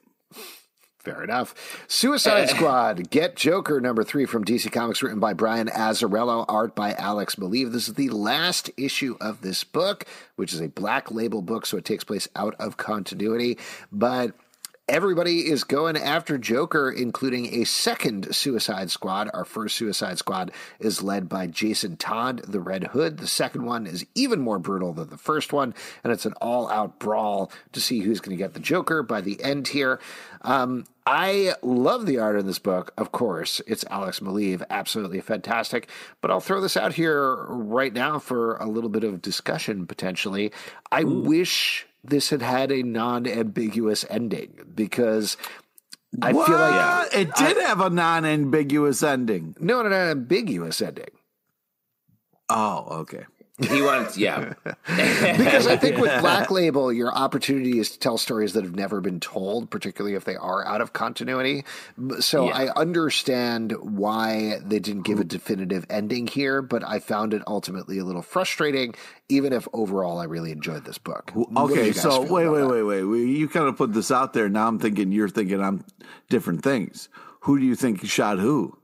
[1.03, 1.53] Fair enough.
[1.87, 6.93] Suicide Squad, Get Joker, number three from DC Comics, written by Brian Azzarello, art by
[6.93, 7.73] Alex Maleev.
[7.73, 10.05] This is the last issue of this book,
[10.37, 13.57] which is a black label book, so it takes place out of continuity.
[13.91, 14.33] But
[14.89, 19.29] everybody is going after Joker, including a second Suicide Squad.
[19.33, 23.17] Our first Suicide Squad is led by Jason Todd, the Red Hood.
[23.17, 26.69] The second one is even more brutal than the first one, and it's an all
[26.69, 29.99] out brawl to see who's going to get the Joker by the end here.
[30.41, 32.93] Um, I love the art in this book.
[32.97, 35.89] Of course, it's Alex Maleev, absolutely fantastic.
[36.21, 40.51] But I'll throw this out here right now for a little bit of discussion potentially.
[40.91, 45.37] I wish this had had a non-ambiguous ending because
[46.21, 47.13] I feel like What?
[47.15, 49.55] it did have a non-ambiguous ending.
[49.59, 51.09] no, no, no, ambiguous ending.
[52.49, 53.25] Oh, okay.
[53.67, 54.53] He wants, yeah.
[54.63, 59.01] because I think with Black Label, your opportunity is to tell stories that have never
[59.01, 61.65] been told, particularly if they are out of continuity.
[62.19, 62.57] So Yeah.
[62.57, 67.97] I understand why they didn't give a definitive ending here, but I found it ultimately
[67.99, 68.95] a little frustrating,
[69.29, 71.31] even if overall I really enjoyed this book.
[71.57, 73.27] Okay, so wait, wait, wait, wait, wait.
[73.27, 74.49] You kind of put this out there.
[74.49, 75.85] Now I'm thinking you're thinking I'm
[76.29, 77.09] different things.
[77.41, 78.77] Who do you think shot who?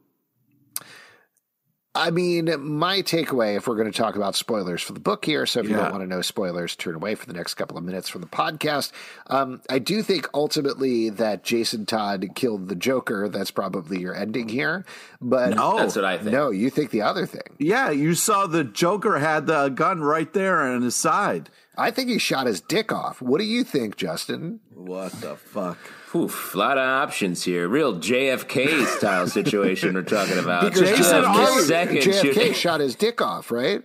[1.95, 5.47] I mean, my takeaway, if we're going to talk about spoilers for the book here,
[5.47, 7.83] so if you don't want to know spoilers, turn away for the next couple of
[7.83, 8.91] minutes from the podcast.
[9.27, 13.27] Um, I do think ultimately that Jason Todd killed the Joker.
[13.27, 14.85] That's probably your ending here.
[15.19, 15.77] But No.
[15.77, 16.31] That's what I think.
[16.31, 17.55] no, you think the other thing.
[17.57, 21.49] Yeah, you saw the Joker had the gun right there on his side.
[21.79, 23.21] I think he shot his dick off.
[23.21, 24.59] What do you think, Justin?
[24.73, 25.77] What the fuck?
[26.15, 27.67] Oof, a lot of options here.
[27.67, 30.63] Real JFK style situation we're talking about.
[30.63, 32.53] Because Jason already- second JFK shooting.
[32.53, 33.83] shot his dick off, right?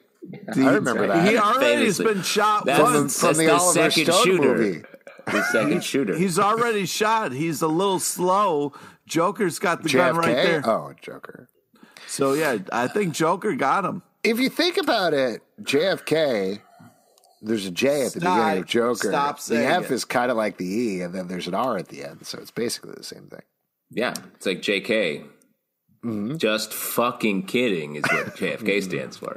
[0.57, 1.28] I remember that.
[1.28, 3.20] He already has been shot That's, once.
[3.20, 4.54] from the the, Oliver second Stone shooter.
[4.57, 4.83] movie.
[5.26, 6.16] The second shooter.
[6.16, 7.33] He's already shot.
[7.33, 8.72] He's a little slow.
[9.07, 10.62] Joker's got the gun right there.
[10.68, 11.48] Oh, Joker.
[12.07, 14.02] So yeah, I think Joker got him.
[14.22, 16.61] If you think about it, JFK,
[17.44, 18.37] there's a J at the Stop.
[18.38, 19.09] beginning of Joker.
[19.11, 19.90] Stop the F it.
[19.92, 22.38] is kind of like the E, and then there's an R at the end, so
[22.38, 23.42] it's basically the same thing.
[23.90, 25.24] yeah, it's like JK.
[26.04, 26.37] Mm-hmm.
[26.37, 29.37] Just fucking kidding is what JFK stands for.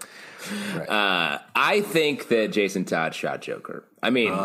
[0.90, 3.86] Uh, I think that Jason Todd shot Joker.
[4.04, 4.36] I mean, Oh.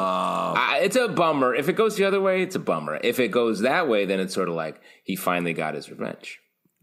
[0.57, 1.53] I, it's a bummer.
[1.55, 2.99] If it goes the other way, it's a bummer.
[3.03, 6.39] If it goes that way, then it's sort of like he finally got his revenge.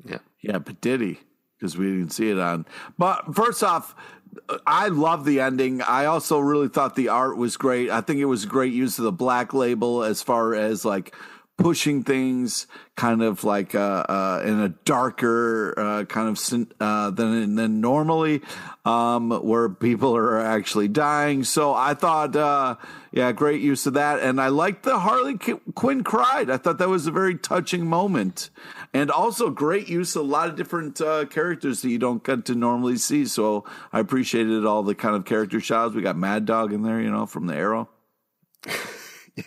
[0.06, 1.20] Yeah, yeah, but did he?
[1.58, 2.66] Because we didn't see it on.
[2.98, 3.96] But first off,
[4.66, 5.82] I love the ending.
[5.82, 7.90] I also really thought the art was great.
[7.90, 11.14] I think it was a great use of the black label as far as like
[11.60, 17.56] pushing things kind of like uh, uh, in a darker uh, kind of uh, than
[17.56, 18.42] than normally,
[18.86, 21.44] um, where people are actually dying.
[21.44, 22.76] So I thought, uh,
[23.12, 26.50] yeah, great use of that, and I liked the Harley Qu- Quinn cried.
[26.50, 28.50] I thought that was a very touching moment,
[28.94, 32.46] and also great use of a lot of different uh, characters that you don't get
[32.46, 33.26] to normally see.
[33.26, 35.96] So I appreciated all the kind of character shots.
[35.96, 37.90] We got Mad Dog in there, you know, from the Arrow.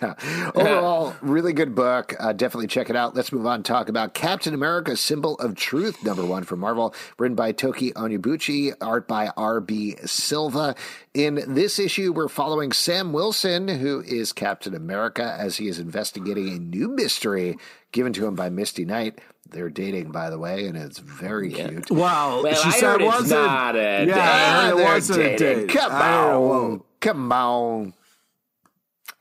[0.00, 0.14] Yeah.
[0.55, 2.14] Overall, really good book.
[2.18, 3.14] Uh, definitely check it out.
[3.14, 6.94] Let's move on and talk about Captain America Symbol of Truth, number one from Marvel,
[7.18, 9.96] written by Tochi Onyebuchi, art by R.B.
[10.05, 10.74] Silva.
[11.14, 16.48] In this issue, we're following Sam Wilson, who is Captain America, as he is investigating
[16.48, 17.57] a new mystery
[17.90, 19.18] given to him by Misty Knight.
[19.53, 21.91] They're dating, by the way, and it's very cute.
[21.91, 23.43] Wow, Well, she I said heard it it's wasn't.
[23.43, 24.15] not a yeah, date.
[24.15, 25.69] I it wasn't a date.
[25.69, 26.83] Come I heard it on.
[27.01, 27.95] Come on.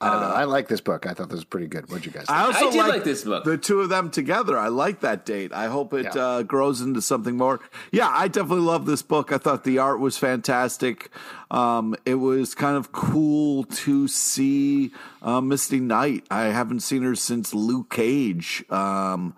[0.04, 0.28] I don't know.
[0.36, 1.06] I like this book.
[1.06, 1.88] I thought this was pretty good.
[1.88, 2.32] What'd you guys think?
[2.32, 3.44] I also I did like, like this book.
[3.44, 4.58] The two of them together.
[4.58, 5.54] I like that date.
[5.54, 6.22] I hope it Yeah.
[6.26, 7.60] uh, grows into something more.
[7.91, 9.32] Yeah, I definitely love this book.
[9.32, 11.12] I thought the art was fantastic.
[11.52, 14.91] Um, it was kind of cool to see
[15.22, 16.26] uh, Misty Knight.
[16.32, 18.63] I haven't seen her since Luke Cage.
[18.72, 19.36] Um,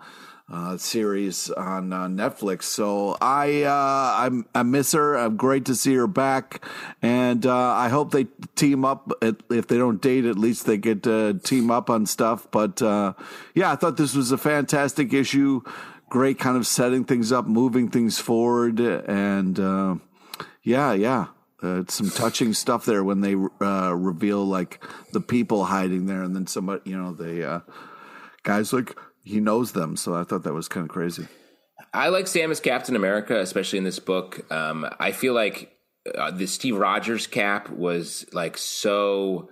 [0.50, 2.64] uh, series on uh, Netflix.
[2.64, 5.16] So I, uh, I miss her.
[5.16, 6.64] I'm great to see her back,
[7.00, 9.10] and uh, I hope they team up.
[9.22, 12.46] If they don't date, at least they get to team up on stuff.
[12.50, 13.14] But uh,
[13.54, 15.62] yeah, I thought this was a fantastic issue.
[16.10, 19.96] Great, kind of setting things up, moving things forward, and uh,
[20.62, 21.26] yeah, yeah.
[21.88, 26.46] Some touching stuff there when they uh, reveal like the people hiding there, and then
[26.46, 27.60] somebody, you know, the uh,
[28.42, 29.96] guys like he knows them.
[29.96, 31.26] So I thought that was kind of crazy.
[31.92, 34.50] I like Sam as Captain America, especially in this book.
[34.52, 35.72] Um, I feel like
[36.16, 39.48] uh, the Steve Rogers cap was like so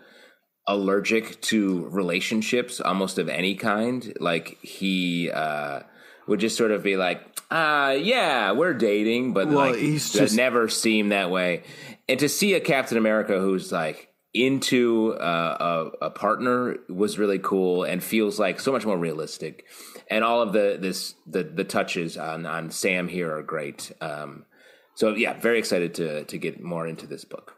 [0.68, 4.12] allergic to relationships, almost of any kind.
[4.20, 5.80] Like he uh,
[6.26, 10.36] would just sort of be like, uh, yeah, we're dating, but Well, like he's just-
[10.36, 11.64] never seemed that way.
[12.08, 17.38] And to see a Captain America who's like into uh, a, a partner was really
[17.38, 19.66] cool and feels like so much more realistic.
[20.08, 23.92] And all of the this the the touches on on Sam here are great.
[24.00, 24.46] Um,
[24.94, 27.56] so yeah, very excited to to get more into this book.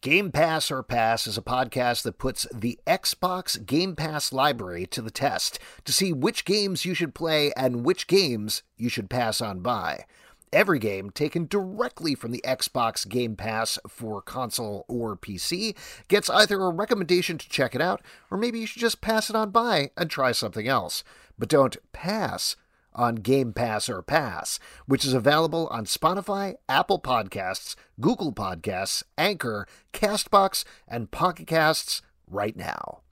[0.00, 5.02] Game Pass or Pass is a podcast that puts the Xbox Game Pass library to
[5.02, 9.42] the test to see which games you should play and which games you should pass
[9.42, 10.06] on by.
[10.52, 15.76] Every game taken directly from the Xbox Game Pass for console or PC
[16.08, 19.36] gets either a recommendation to check it out, or maybe you should just pass it
[19.36, 21.04] on by and try something else.
[21.38, 22.56] But don't pass
[22.92, 29.68] on Game Pass or Pass, which is available on Spotify, Apple Podcasts, Google Podcasts, Anchor,
[29.92, 33.02] Castbox, and Pocket Casts right now.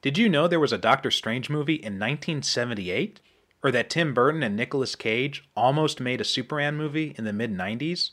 [0.00, 3.20] Did you know there was a Doctor Strange movie in 1978?
[3.66, 7.52] Or that Tim Burton and Nicolas Cage almost made a Superman movie in the mid
[7.52, 8.12] 90s?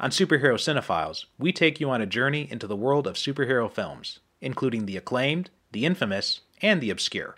[0.00, 4.18] On Superhero Cinephiles, we take you on a journey into the world of superhero films,
[4.40, 7.36] including the acclaimed, the infamous, and the obscure.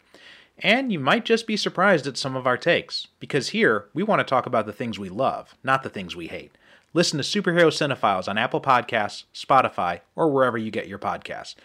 [0.58, 4.20] And you might just be surprised at some of our takes, because here we want
[4.20, 6.56] to talk about the things we love, not the things we hate.
[6.94, 11.56] Listen to Superhero Cinephiles on Apple Podcasts, Spotify, or wherever you get your podcasts.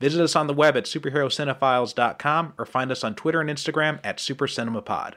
[0.00, 4.16] Visit us on the web at superherocinephiles.com or find us on Twitter and Instagram at
[4.16, 5.16] SuperCinemaPod.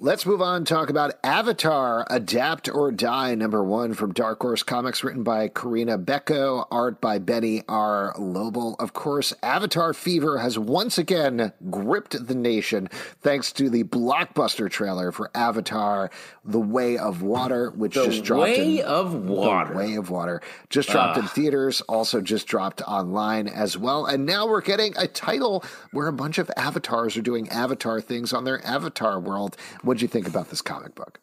[0.00, 4.64] Let's move on and talk about Avatar Adapt or Die, number one from Dark Horse
[4.64, 8.12] Comics, written by Corinna Bechko, art by Beni R.
[8.18, 8.74] Lobel.
[8.80, 12.88] Of course, Avatar fever has once again gripped the nation
[13.22, 16.10] thanks to the blockbuster trailer for Avatar
[16.44, 19.74] The Way of Water, which The just dropped Way in, of Water.
[19.74, 20.42] The Way of Water.
[20.70, 24.06] Just dropped in theaters, also just dropped online as well.
[24.06, 28.32] And now we're getting a title where a bunch of avatars are doing avatar things
[28.32, 29.56] on their avatar world.
[29.84, 31.20] What'd you think about this comic book?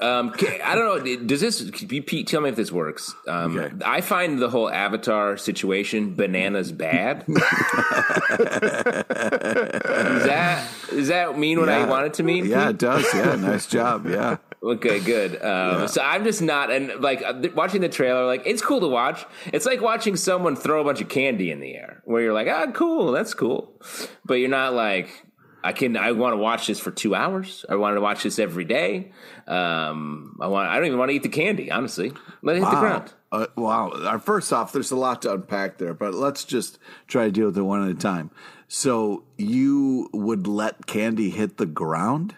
[0.00, 0.32] Um,
[0.64, 1.16] I don't know.
[1.26, 3.14] Does this, Pete, tell me if this works.
[3.26, 3.74] Um, Okay.
[3.84, 7.24] I find the whole Avatar situation bananas bad.
[8.38, 12.46] Does that, does that mean what I want it to mean?
[12.46, 12.70] Yeah, Pete?
[12.70, 13.06] it does.
[13.14, 14.06] Yeah, nice job.
[14.06, 14.36] Yeah.
[14.60, 15.40] Okay, good.
[15.40, 18.88] Um, So I'm just not, and like uh, watching the trailer, like it's cool to
[18.88, 19.24] watch.
[19.52, 22.48] It's like watching someone throw a bunch of candy in the air, where you're like,
[22.48, 23.80] ah, cool, that's cool,
[24.24, 25.24] but you're not like,
[25.68, 27.66] I can, I want to watch this for two hours.
[27.68, 29.12] I want to watch this every day.
[29.46, 31.70] Um, I want, I don't even want to eat the candy.
[31.70, 33.12] Honestly, let it hit the ground.
[33.30, 33.90] Uh, wow.
[33.90, 37.48] Uh, First off, there's a lot to unpack there, but let's just try to deal
[37.48, 38.30] with it one at a time.
[38.66, 42.34] So you would let candy hit the ground?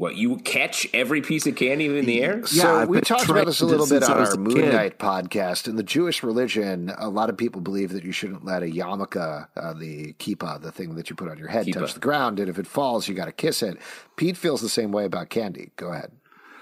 [0.00, 2.38] What you catch every piece of candy in the air?
[2.50, 4.54] Yeah, so we talked about this a little bit since I on our a Moon
[4.54, 4.72] kid.
[4.72, 5.68] Knight podcast.
[5.68, 9.46] In the Jewish religion, a lot of people believe that you shouldn't let a yarmulke,
[9.54, 11.80] uh, the kippah, the thing that you put on your head, Kippah.
[11.80, 12.40] touch the ground.
[12.40, 13.76] And if it falls, you got to kiss it.
[14.16, 15.70] Pete feels the same way about candy.
[15.76, 16.12] Go ahead.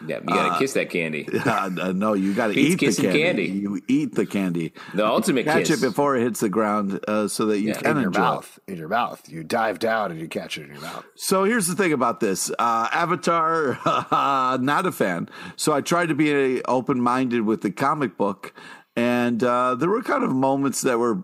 [0.07, 1.27] Yeah, you gotta kiss that candy.
[1.49, 3.23] Uh, uh, no, you got to Pete's eat the candy.
[3.23, 3.47] candy.
[3.47, 4.73] You eat the candy.
[4.95, 5.83] The ultimate Catch kiss.
[5.83, 8.21] it before it hits the ground uh, so that you Yeah, can in your enjoy
[8.21, 8.59] mouth.
[8.69, 9.29] In your mouth.
[9.29, 11.05] You dive down and you catch it in your mouth.
[11.17, 13.79] So here's the thing about this uh, Avatar,
[14.61, 15.29] not a fan.
[15.57, 18.53] So I tried to be open minded with the comic book,
[18.97, 21.23] and uh, there were kind of moments that were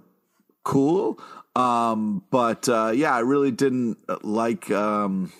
[0.64, 1.20] cool.
[1.56, 5.32] Um, but uh, yeah, I really didn't like um,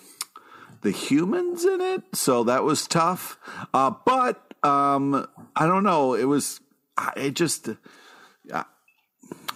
[0.85, 3.37] the humans in it, so that was tough.
[3.73, 6.13] Uh, but um, I don't know.
[6.13, 6.59] It was,
[6.97, 7.67] I- it just,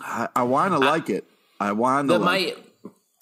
[0.02, 1.26] I, I want to like it.
[1.60, 2.62] I want to the, like my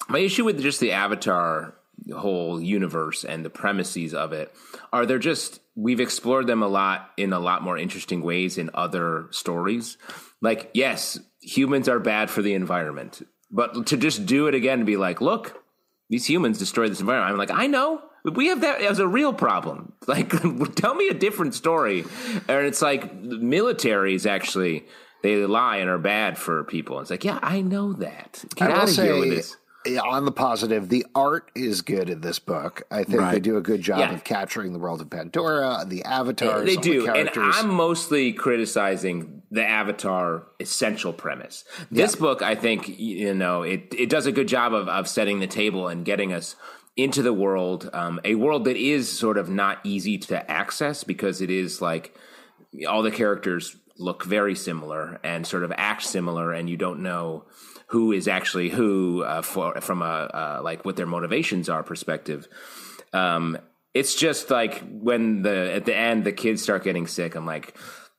[0.08, 1.74] my issue with just the Avatar
[2.16, 4.54] whole universe and the premises of it
[4.92, 8.70] are they're just we've explored them a lot in a lot more interesting ways in
[8.74, 9.98] other stories.
[10.40, 14.86] Like, yes, humans are bad for the environment, but to just do it again and
[14.86, 15.62] be like, look,
[16.08, 17.32] these humans destroy this environment.
[17.32, 18.02] I'm like, I know.
[18.24, 19.92] We have that as a real problem.
[20.08, 20.30] Like,
[20.74, 22.02] tell me a different story.
[22.48, 24.86] And it's like the military is actually
[25.22, 27.00] they lie and are bad for people.
[27.00, 28.42] It's like, yeah, I know that.
[28.54, 29.56] Get I out of here with this.
[30.02, 32.84] on the positive, the art is good in this book.
[32.90, 34.14] I think they do a good job Yeah.
[34.14, 37.54] of capturing the world of Pandora, the avatars, They all do, the and characters.
[37.58, 41.64] I'm mostly criticizing the Avatar essential premise.
[41.90, 45.40] This book, I think, you know, it it does a good job of of setting
[45.40, 46.56] the table and getting us
[46.96, 51.40] into the world, um, a world that is sort of not easy to access because
[51.40, 52.14] it is like
[52.88, 57.44] all the characters look very similar and sort of act similar, and you don't know
[57.88, 62.48] who is actually who uh, for, from a uh, like what their motivations are perspective.
[63.12, 63.58] Um,
[63.94, 67.36] it's just like when the at the end the kids start getting sick.
[67.36, 67.76] I'm like,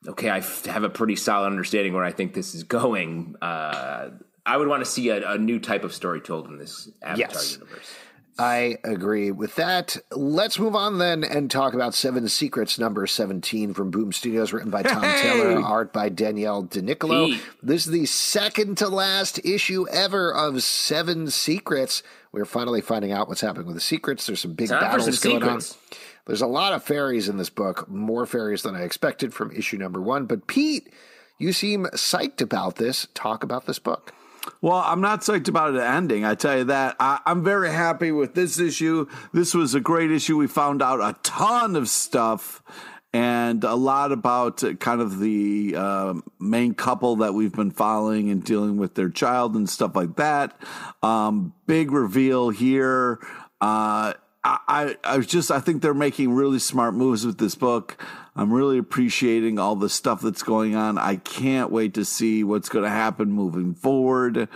[0.08, 0.40] okay, I
[0.70, 3.36] have a pretty solid understanding where I think this is going.
[3.42, 4.10] Uh,
[4.46, 7.18] I would want to see a, a new type of story told in this Avatar
[7.18, 7.54] Yes.
[7.54, 7.94] universe.
[8.42, 9.98] I agree with that.
[10.12, 14.72] Let's move on then and talk about Seven Secrets, number 17 from Boom Studios, written
[14.72, 15.22] by Tom Hey!
[15.24, 17.32] Taylor, art by Daniele Di Nicuolo.
[17.34, 17.42] Pete.
[17.62, 22.02] This is the second to last issue ever of Seven Secrets.
[22.32, 24.26] We're finally finding out what's happening with the secrets.
[24.26, 25.74] There's some big Time battles some going secrets.
[25.74, 25.98] on.
[26.30, 29.78] There's a lot of fairies in this book, more fairies than I expected from issue
[29.80, 30.28] number one.
[30.28, 30.94] But Pete,
[31.40, 33.08] you seem psyched about this.
[33.16, 34.14] Talk about this book.
[34.62, 36.26] Well, I'm not psyched about it ending.
[36.26, 36.98] I tell you that.
[37.00, 39.08] I, I'm very happy with this issue.
[39.34, 40.38] This was a great issue.
[40.38, 42.62] We found out a ton of stuff
[43.12, 48.44] and a lot about kind of the uh, main couple that we've been following and
[48.44, 50.56] dealing with their child and stuff like that.
[51.02, 53.18] Um, big reveal here.
[53.60, 54.14] Uh,
[54.44, 58.02] I, I, was just, I think they're making really smart moves with this book.
[58.36, 60.98] I'm really appreciating all the stuff that's going on.
[60.98, 64.48] I can't wait to see what's going to happen moving forward.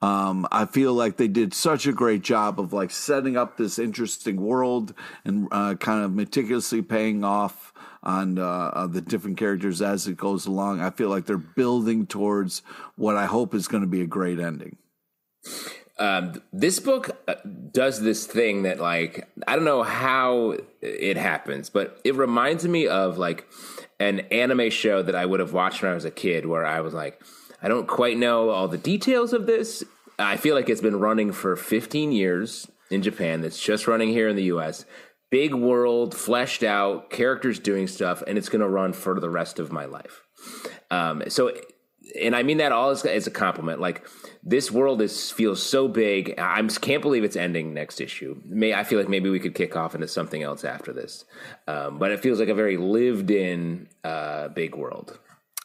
[0.00, 3.78] Um, I feel like they did such a great job of like setting up this
[3.78, 7.72] interesting world and uh, kind of meticulously paying off
[8.02, 10.80] on uh, uh, the different characters as it goes along.
[10.80, 12.62] I feel like they're building towards
[12.96, 14.76] what I hope is going to be a great ending.
[15.98, 17.34] Um, this book uh,
[17.70, 22.86] does this thing that, like, I don't know how it happens, but it reminds me
[22.88, 23.46] of like
[24.00, 26.80] an anime show that I would have watched when I was a kid, where I
[26.80, 27.20] was like,
[27.62, 29.84] I don't quite know all the details of this.
[30.18, 33.40] I feel like it's been running for 15 years in Japan.
[33.40, 34.84] That's just running here in the U.S.
[35.30, 39.58] Big world, fleshed out, characters doing stuff, and it's going to run for the rest
[39.58, 40.22] of my life.
[40.90, 41.52] Um, so,
[42.20, 43.80] and I mean that all as, as a compliment.
[43.80, 44.06] Like
[44.42, 46.34] this world is feels so big.
[46.38, 48.40] I can't believe it's ending next issue.
[48.44, 51.24] May I feel like maybe we could kick off into something else after this,
[51.68, 55.18] um, but it feels like a very lived in uh, big world.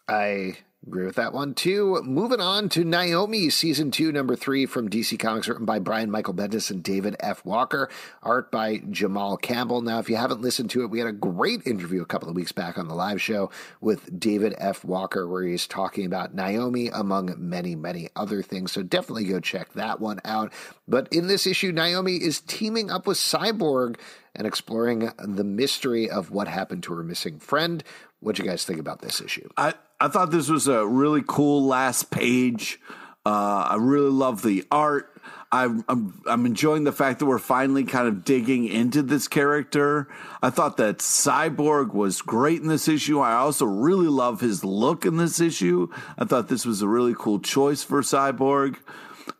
[0.07, 0.57] I
[0.87, 2.01] Agree with that one too.
[2.03, 6.33] Moving on to Naomi, season two, number three from DC Comics, written by Brian Michael
[6.33, 7.43] Bendis and David F.
[7.43, 7.89] Walker,
[8.23, 9.81] art by Jamal Campbell.
[9.81, 12.37] Now, if you haven't listened to it, we had a great interview a couple of
[12.37, 14.85] weeks back on the live show with David F.
[14.85, 18.71] Walker, where he's talking about Naomi, among many, many other things.
[18.71, 20.53] So definitely go check that one out.
[20.87, 23.97] But in this issue, Naomi is teaming up with Cyborg
[24.37, 27.83] and exploring the mystery of what happened to her missing friend.
[28.19, 29.47] What do you guys think about this issue?
[29.57, 32.79] I, I thought this was a really cool last page.
[33.25, 35.13] Uh, I really love the art.
[35.51, 40.07] I'm, I'm, I'm enjoying the fact that we're finally kind of digging into this character.
[40.41, 43.19] I thought that Cyborg was great in this issue.
[43.19, 45.87] I also really love his look in this issue.
[46.17, 48.77] I thought this was a really cool choice for Cyborg.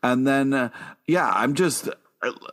[0.01, 0.69] And then, uh,
[1.07, 1.89] yeah, I'm just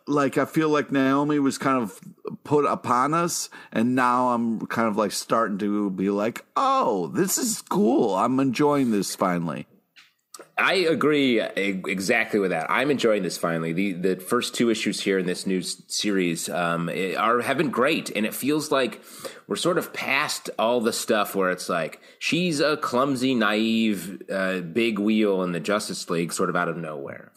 [0.06, 1.98] like I feel like Naomi was kind of
[2.44, 7.38] put upon us, and now I'm kind of like starting to be like, oh, this
[7.38, 8.14] is cool.
[8.14, 9.66] I'm enjoying this finally.
[10.58, 12.68] I agree exactly with that.
[12.68, 13.72] I'm enjoying this finally.
[13.72, 18.10] The the first two issues here in this new series um, are have been great,
[18.10, 19.00] and it feels like
[19.46, 24.60] we're sort of past all the stuff where it's like she's a clumsy, naive, uh,
[24.60, 27.30] big wheel in the Justice League, sort of out of nowhere.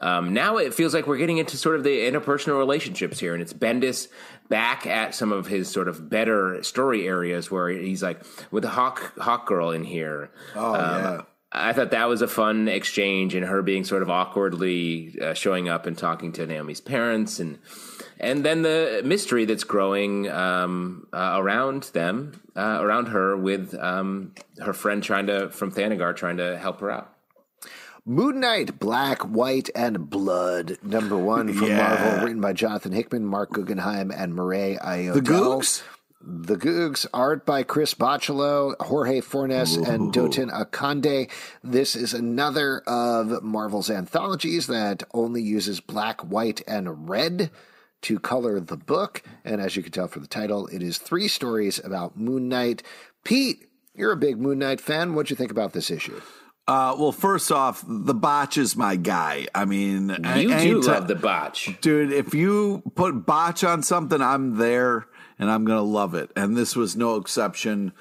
[0.00, 3.42] Um, now it feels like we're getting into sort of the interpersonal relationships here, and
[3.42, 4.06] it's Bendis
[4.48, 8.70] back at some of his sort of better story areas where he's like with the
[8.70, 10.30] Hawk Hawk Girl in here.
[10.54, 11.20] Oh um, yeah
[11.56, 15.68] I thought that was a fun exchange, and her being sort of awkwardly uh, showing
[15.68, 17.58] up and talking to Naomi's parents, and
[18.18, 24.34] and then the mystery that's growing um, uh, around them, uh, around her, with um,
[24.58, 27.14] her friend trying to from Thanagar trying to help her out.
[28.04, 31.78] Moon Knight, Black, White, and Blood, number one from yeah.
[31.78, 35.14] Marvel, written by Jonathan Hickman, Marc Guggenheim, and Murewa Ayodele.
[35.14, 35.82] The Googs?
[36.26, 39.84] The Googs, art by Chris Bachalo, Jorge Fornes, Ooh.
[39.84, 41.30] and Dotun Akande.
[41.62, 47.50] This is another of Marvel's anthologies that only uses black, white, and red
[48.02, 49.22] to color the book.
[49.44, 52.82] And as you can tell from the title, it is three stories about Moon Knight.
[53.22, 55.14] Pete, you're a big Moon Knight fan.
[55.14, 56.22] What'd you think about this issue?
[56.66, 59.46] Uh, well, first off, the botch is my guy.
[59.54, 62.10] I mean, you do love the botch, dude.
[62.10, 65.06] If you put botch on something, I'm there
[65.38, 66.30] and I'm going to love it.
[66.36, 67.92] And this was no exception.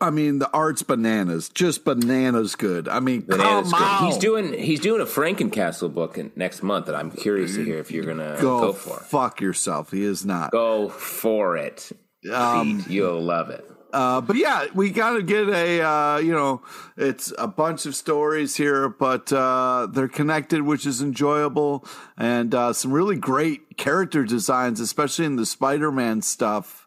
[0.00, 2.88] I mean, the art's bananas, just bananas good.
[2.88, 4.06] I mean, bananas come on.
[4.06, 7.78] He's doing he's doing a Frankencastle book in, next month, and I'm curious to hear
[7.78, 9.00] if you're gonna go, go for.
[9.00, 9.90] Fuck yourself.
[9.90, 10.52] He is not.
[10.52, 11.90] Go for it.
[12.32, 13.68] Um, You'll love it.
[13.92, 16.62] Uh, but yeah, we got to get a, uh, you know,
[16.96, 21.84] it's a bunch of stories here, but uh, they're connected, which is enjoyable,
[22.16, 26.86] and uh, some really great character designs, especially in the Spider Man stuff.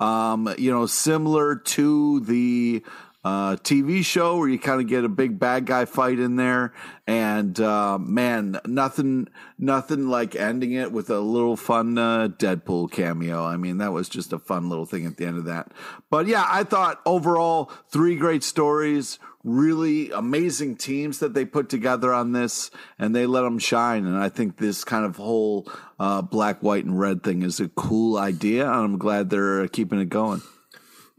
[0.00, 2.84] Um, you know, similar to the
[3.28, 6.72] uh, TV show where you kind of get a big bad guy fight in there,
[7.06, 13.44] and uh, man, nothing, nothing like ending it with a little fun uh, Deadpool cameo.
[13.44, 15.72] I mean, that was just a fun little thing at the end of that.
[16.08, 22.14] But yeah, I thought overall three great stories, really amazing teams that they put together
[22.14, 24.06] on this, and they let them shine.
[24.06, 25.70] And I think this kind of whole
[26.00, 30.00] uh, black, white, and red thing is a cool idea, and I'm glad they're keeping
[30.00, 30.40] it going.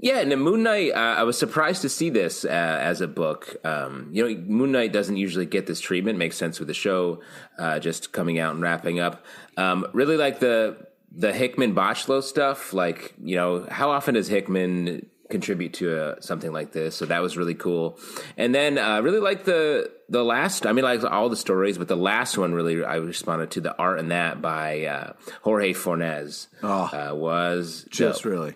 [0.01, 3.07] Yeah, and the Moon Knight, uh, I was surprised to see this uh, as a
[3.07, 3.57] book.
[3.65, 6.17] Um, you know, Moon Knight doesn't usually get this treatment.
[6.17, 7.19] Makes sense with the show
[7.57, 9.25] uh, just coming out and wrapping up.
[9.57, 12.71] Um, really like the the Hickman Bachalo stuff.
[12.71, 16.95] Like, you know, how often does Hickman contribute to a, uh, something like this?
[16.95, 17.99] So that was really cool.
[18.37, 20.65] And then uh, really like the the last.
[20.65, 23.77] I mean, like all the stories, but the last one really I responded to the
[23.77, 28.31] art and that by uh, Jorge Fornes oh, was just dope.
[28.31, 28.55] really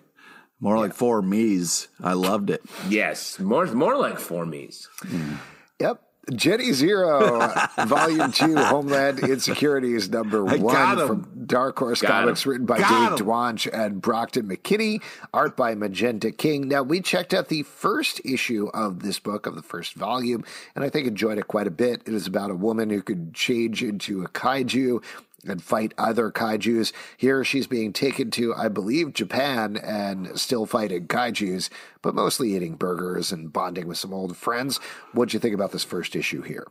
[0.63, 0.81] more yeah.
[0.81, 1.89] like four me's.
[2.01, 2.63] I loved it.
[2.87, 4.87] Yes, more more like four me's.
[5.01, 5.37] Mm.
[5.79, 6.01] Yep.
[6.33, 7.51] Jenny Zero,
[7.85, 12.51] Volume Two, Homeland Insecurities, number I one from Dark Horse Got Comics, him.
[12.51, 13.27] written by Got Dave him.
[13.27, 15.03] Dwanch and Brockton McKinney,
[15.33, 16.69] art by Magenta King.
[16.69, 20.45] Now, we checked out the first issue of this book, of the first volume,
[20.75, 22.03] and I think enjoyed it quite a bit.
[22.05, 25.03] It is about a woman who could change into a kaiju
[25.47, 26.91] and fight other kaijus.
[27.17, 31.69] Here she's being taken to, I believe, Japan and still fighting kaijus,
[32.01, 34.77] but mostly eating burgers and bonding with some old friends.
[35.13, 36.67] What'd you think about this first issue here?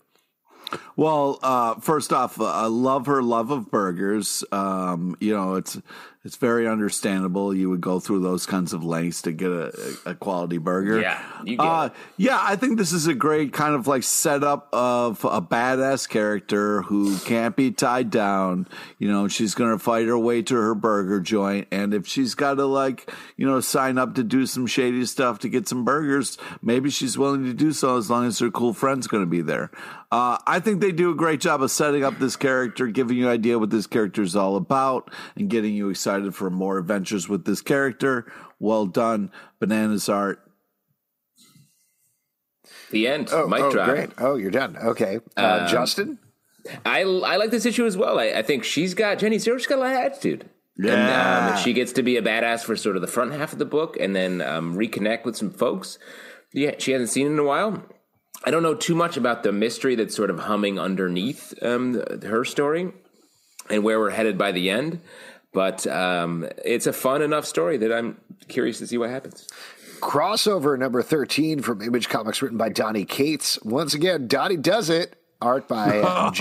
[0.96, 4.44] Well, uh, first off, uh, I love her love of burgers.
[4.52, 5.78] Um, you know, it's
[6.24, 7.52] it's very understandable.
[7.52, 11.00] You would go through those kinds of lengths to get a, a quality burger.
[11.00, 12.38] Yeah, you get uh, yeah.
[12.40, 17.18] I think this is a great kind of like setup of a badass character who
[17.18, 18.68] can't be tied down.
[18.98, 22.34] You know, she's going to fight her way to her burger joint, and if she's
[22.36, 25.84] got to like, you know, sign up to do some shady stuff to get some
[25.84, 29.30] burgers, maybe she's willing to do so as long as her cool friend's going to
[29.30, 29.72] be there.
[30.12, 33.28] Uh, I think they do a great job of setting up this character, giving you
[33.28, 37.30] an idea what this character is all about, and getting you excited for more adventures
[37.30, 38.30] with this character.
[38.60, 40.46] Well done, Bananas Art.
[42.90, 43.30] The end.
[43.32, 43.88] Oh, Mic oh, drop.
[43.88, 44.10] great.
[44.18, 44.76] Oh, you're done.
[44.76, 45.20] Okay.
[45.34, 46.18] Uh, Justin?
[46.84, 48.20] I I like this issue as well.
[48.20, 49.56] I, I think she's got Jenny Zero.
[49.56, 50.46] She's got a lot of attitude.
[50.76, 50.92] Yeah.
[50.92, 53.58] And um, she gets to be a badass for sort of the front half of
[53.58, 55.98] the book, and then um, reconnect with some folks.
[56.52, 57.82] Yeah, she hasn't seen in a while.
[58.44, 62.24] I don't know too much about the mystery that's sort of humming underneath um, th-
[62.24, 62.92] her story
[63.70, 65.00] and where we're headed by the end.
[65.52, 68.18] But um, it's a fun enough story that I'm
[68.48, 69.46] curious to see what happens.
[70.00, 73.60] Crossover number 13 from Image Comics, written by Donny Cates.
[73.62, 75.14] Once again, Donny does it.
[75.40, 76.00] Art by
[76.34, 76.36] Geoff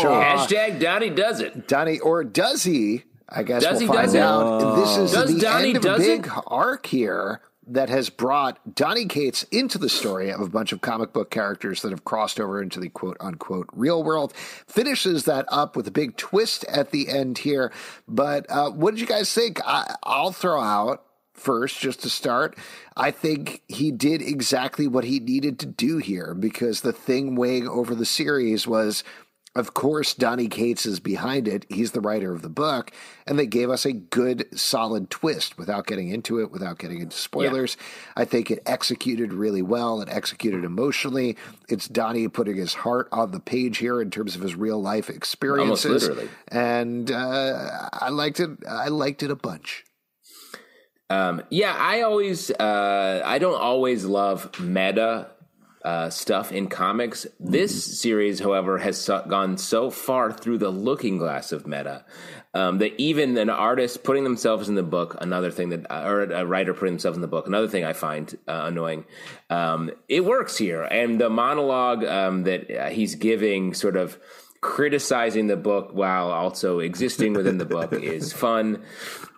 [0.00, 0.22] Shaw.
[0.22, 1.68] Hashtag Donny does it.
[1.68, 3.04] Donny, or does he?
[3.28, 4.18] I guess Does we'll he, find does he?
[4.20, 4.76] out.
[4.76, 6.32] This is Does the Donny, end of a big it?
[6.46, 11.12] arc here that has brought Donny Cates into the story of a bunch of comic
[11.12, 14.32] book characters that have crossed over into the quote unquote real world.
[14.34, 17.72] Finishes that up with a big twist at the end here.
[18.06, 19.60] But uh, what did you guys think?
[19.66, 21.02] I, I'll throw out
[21.36, 22.56] first, just to start.
[22.96, 27.68] I think he did exactly what he needed to do here because the thing weighing
[27.68, 29.04] over the series was
[29.56, 31.64] of course, Donny Cates is behind it.
[31.70, 32.92] He's the writer of the book,
[33.26, 37.16] and they gave us a good, solid twist without getting into it, without getting into
[37.16, 37.78] spoilers.
[38.16, 40.02] I think it executed really well.
[40.02, 41.38] It executed emotionally.
[41.70, 45.08] It's Donny putting his heart on the page here in terms of his real life
[45.08, 46.28] experiences, literally.
[46.48, 48.50] and uh, I liked it.
[48.68, 49.84] I liked it a bunch.
[51.08, 55.30] Um, yeah, I always, uh, I don't always love meta
[55.86, 57.28] uh, stuff in comics.
[57.38, 62.04] This series, however, has so- gone so far through the looking glass of meta
[62.54, 66.22] um, that even an artist putting themselves in the book, another thing that, uh, or
[66.22, 69.04] a writer putting themselves in the book, another thing I find uh, annoying.
[69.48, 74.18] Um, it works here, and the monologue um, that uh, he's giving, sort of
[74.60, 78.82] criticizing the book while also existing within the book is fun.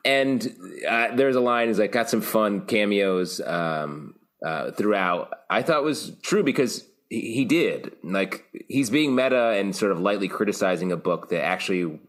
[0.02, 0.56] And
[0.88, 4.14] uh, there's a line is like got some fun cameos um,
[4.44, 5.34] uh, throughout.
[5.50, 10.00] I thought was true because he, he did like he's being meta and sort of
[10.00, 12.00] lightly criticizing a book that actually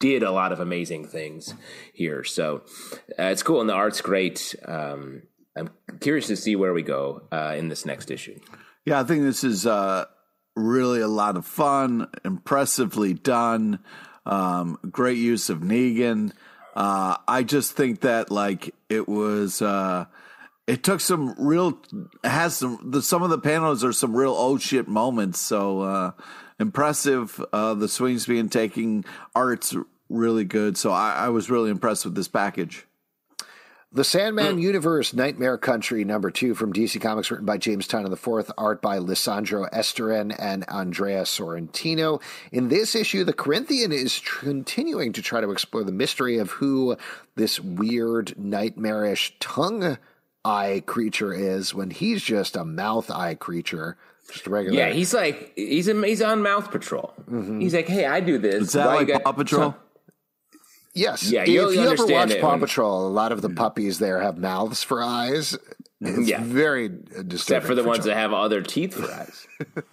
[0.00, 1.54] did a lot of amazing things
[1.92, 2.24] here.
[2.24, 2.62] So
[3.18, 4.54] uh, it's cool and the art's great.
[4.64, 5.22] Um,
[5.56, 5.70] I'm
[6.00, 8.38] curious to see where we go uh, in this next issue.
[8.84, 10.04] Yeah, I think this is uh,
[10.54, 13.80] really a lot of fun, impressively done,
[14.24, 16.32] um, great use of Negan.
[16.76, 20.06] Uh, I just think that like it was, uh,
[20.68, 21.80] it took some real
[22.22, 25.40] has some the, some of the panels are some real old shit moments.
[25.40, 26.10] So uh,
[26.60, 27.42] impressive.
[27.52, 29.04] Uh, the swings being taking
[29.34, 29.74] art's
[30.10, 30.76] really good.
[30.76, 32.86] So I, I was really impressed with this package.
[33.90, 38.52] The Sandman Universe Nightmare Country number two from DC Comics, written by James Tynion IV,
[38.58, 42.20] art by Lisandro Estherren and Andrea Sorrentino.
[42.52, 46.50] In this issue, the Corinthian is tr- continuing to try to explore the mystery of
[46.50, 46.98] who
[47.36, 49.96] this weird, nightmarish tongue
[50.44, 53.96] eye creature is when he's just a mouth eye creature.
[54.32, 54.78] Just a regular.
[54.78, 57.14] Yeah, he's like he's a, he's on mouth patrol.
[57.30, 57.60] Mm-hmm.
[57.60, 58.62] He's like, hey, I do this.
[58.62, 59.76] Is that Why like got- Paw Patrol?
[60.94, 61.30] Yes.
[61.30, 63.56] Yeah, if you'll ever watch it Paw when- Patrol, a lot of the mm-hmm.
[63.56, 65.56] puppies there have mouths for eyes.
[66.00, 66.42] It's Yeah.
[66.42, 67.32] very uh, disturbing.
[67.32, 68.14] except for the ones children.
[68.16, 69.46] that have other teeth for eyes.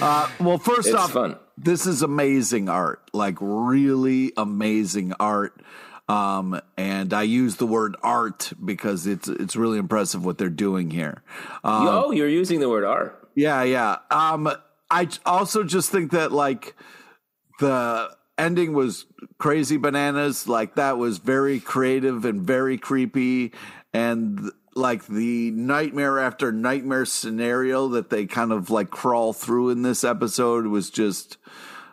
[0.00, 1.36] Uh, well, first It's off, fun.
[1.56, 5.60] this is amazing art, like really amazing art.
[6.08, 10.90] Um, and I use the word art because it's it's really impressive what they're doing
[10.90, 11.22] here.
[11.64, 13.28] Um, oh, you're using the word art.
[13.34, 13.98] yeah, yeah.
[14.10, 14.50] Um,
[14.90, 16.76] I also just think that like
[17.58, 19.06] the ending was
[19.38, 20.46] crazy bananas.
[20.46, 23.52] Like that was very creative and very creepy,
[23.92, 29.82] and like the nightmare after nightmare scenario that they kind of like crawl through in
[29.82, 31.38] this episode was just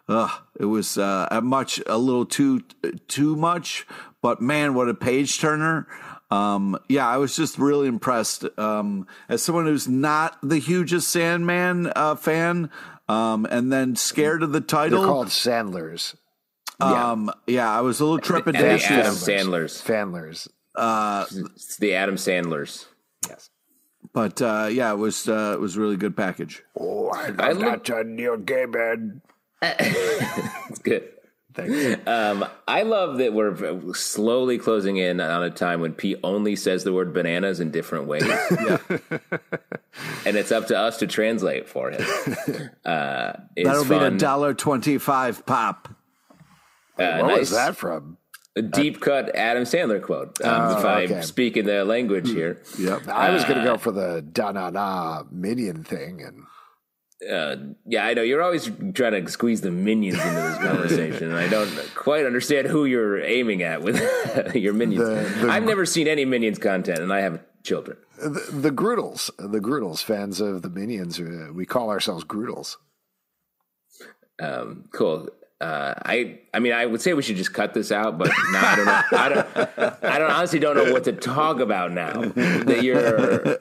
[0.08, 0.30] ugh,
[0.60, 2.62] it was uh, a much a little too
[3.08, 3.86] too much.
[4.22, 5.88] But man, what a page turner!
[6.32, 8.46] Um, yeah, I was just really impressed.
[8.58, 12.70] Um, as someone who's not the hugest Sandman uh, fan,
[13.10, 15.04] um, and then scared of the They're title.
[15.06, 16.16] called Sandlers.
[16.80, 19.12] Um, yeah, I was a little And the Adam trepidatious.
[19.14, 19.82] Sandlers.
[19.82, 20.48] Fanlers.
[20.76, 21.26] Uh,
[21.56, 22.88] It's the Adam Sandlers.
[23.30, 23.50] Yes.
[24.14, 26.64] but uh, yeah, it was uh, it was a really good package.
[26.78, 29.22] Oh, I love I look- that uh, Neil Gaiman.
[30.70, 31.10] It's good.
[31.54, 32.08] Thanks.
[32.08, 36.84] Um, I love that we're slowly closing in on a time when Pete only says
[36.84, 38.24] the word bananas in different ways.
[40.26, 42.06] and it's up to us to translate for him.
[42.86, 44.18] Uh, it's That'll be a fun.
[44.18, 45.88] dollar twenty five pop.
[47.00, 47.40] Uh, What nice.
[47.40, 48.18] was that from?
[48.56, 50.42] A deep cut Adam Sandler quote.
[50.42, 51.22] Um, Oh, if I okay.
[51.22, 52.62] speak in the language here.
[52.78, 53.08] Yep.
[53.08, 56.44] I was going to go for the da na na minion thing, and
[57.30, 57.56] Uh,
[57.86, 61.48] yeah, I know you're always trying to squeeze the minions into this conversation, and I
[61.48, 63.98] don't quite understand who you're aiming at with
[64.56, 65.04] your minions.
[65.08, 67.98] The- the- I've never seen any minions content, and I have children.
[68.18, 72.78] the, the Groodles, the Groodles, fans of the minions, uh, we call ourselves Groodles.
[74.42, 75.30] Um, cool.
[75.62, 78.76] Uh, I I mean, I would say we should just cut this out, but I
[78.76, 79.02] don't know.
[79.18, 80.04] I don't.
[80.04, 82.22] I don't honestly don't know what to talk about now.
[82.22, 83.58] That you're.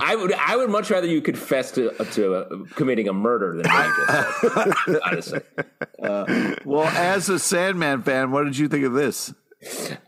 [0.00, 0.32] I would.
[0.32, 5.02] I would much rather you confess to to uh, committing a murder than you just
[5.04, 5.40] honestly.
[6.64, 9.34] Well, as a Sandman fan, what did you think of this?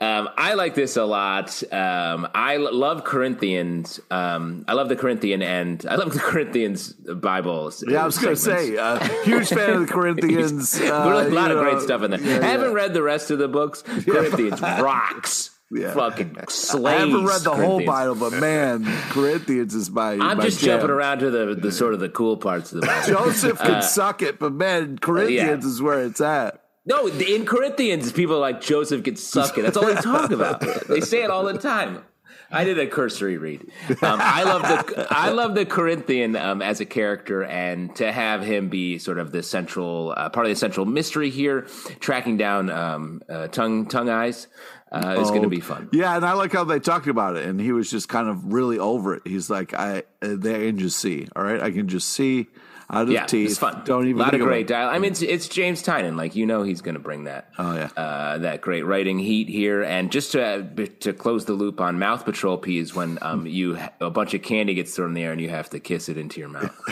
[0.00, 1.62] Um, I like this a lot.
[1.72, 3.98] Um, I l- love Corinthians.
[4.10, 7.72] Um, I love the Corinthian and I love the Corinthians Bible.
[7.86, 10.78] Yeah, I was going to say, uh, huge fan of the Corinthians.
[10.80, 12.20] Uh, a lot of know, great stuff in there.
[12.20, 12.74] yeah, I haven't yeah.
[12.74, 13.82] read the rest of the books.
[13.86, 15.50] Corinthians rocks.
[15.70, 15.92] Yeah.
[15.92, 16.84] Fucking slays.
[16.86, 20.12] I haven't read the whole Bible, but man, Corinthians is my.
[20.12, 20.78] I'm my just jam.
[20.78, 23.06] jumping around to the, the sort of the cool parts of the Bible.
[23.06, 26.62] Joseph can suck it, but man, Corinthians is where it's at.
[26.88, 29.62] No, in Corinthians, people are like Joseph gets sucking.
[29.62, 30.60] That's all they talk about.
[30.88, 32.02] They say it all the time.
[32.50, 33.60] I did a cursory read.
[34.00, 38.42] Um, I love the I love the Corinthian um, as a character, and to have
[38.42, 41.66] him be sort of the central uh, part of the central mystery here,
[42.00, 44.46] tracking down um, uh, tongue tongue eyes
[44.90, 45.90] uh, is going to be fun.
[45.92, 48.50] Yeah, and I like how they talked about it, and he was just kind of
[48.50, 49.22] really over it.
[49.26, 52.46] He's like, I, uh, they can just see, all right, I can just see
[52.90, 53.50] out of Yeah, teeth.
[53.50, 53.82] it's fun.
[53.84, 54.94] Don't even a lot of great dialogue.
[54.94, 56.16] I mean, it's, it's James Tynion.
[56.16, 57.50] Like you know, he's going to bring that.
[57.58, 57.90] Oh, yeah.
[57.96, 59.82] uh, that great writing heat here.
[59.82, 60.64] And just to
[61.00, 64.74] to close the loop on Mouth Patrol peas, when um you a bunch of candy
[64.74, 66.74] gets thrown in the air and you have to kiss it into your mouth.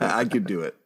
[0.00, 0.76] I could do it.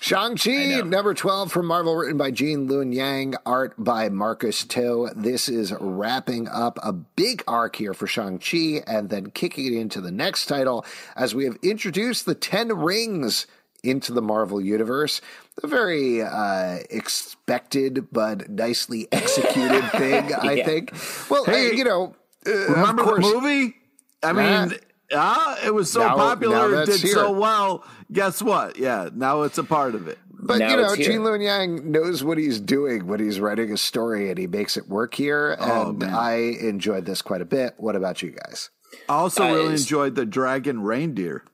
[0.00, 5.10] Shang-Chi, number 12 from Marvel, written by Gene Luen Yang, art by Marcus To.
[5.14, 10.00] This is wrapping up a big arc here for Shang-Chi and then kicking it into
[10.00, 10.84] the next title
[11.16, 13.46] as we have introduced the Ten Rings
[13.84, 15.20] into the Marvel Universe.
[15.62, 20.64] A very uh, expected but nicely executed thing, I Yeah.
[20.64, 20.92] think.
[21.30, 22.14] Well, Hey, uh, you know,
[22.46, 23.74] uh, Remember the movie?
[24.22, 24.74] I mean,
[25.12, 27.84] ah, it was so Now- now popular, it that's did so well.
[28.12, 28.76] Guess what?
[28.78, 30.18] Yeah, now it's a part of it.
[30.44, 31.12] But Now you know, it's here.
[31.12, 34.76] Gene Luen Yang knows what he's doing when he's writing a story, and he makes
[34.76, 35.56] it work here.
[35.58, 36.12] Oh, and man.
[36.14, 37.74] I enjoyed this quite a bit.
[37.78, 38.70] What about you guys?
[39.08, 41.44] I also Uh, really enjoyed the dragon reindeer.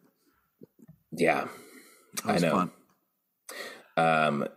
[1.13, 1.49] yeah,
[2.25, 2.53] That was I know.
[2.55, 2.71] fun.
[3.97, 4.49] Um,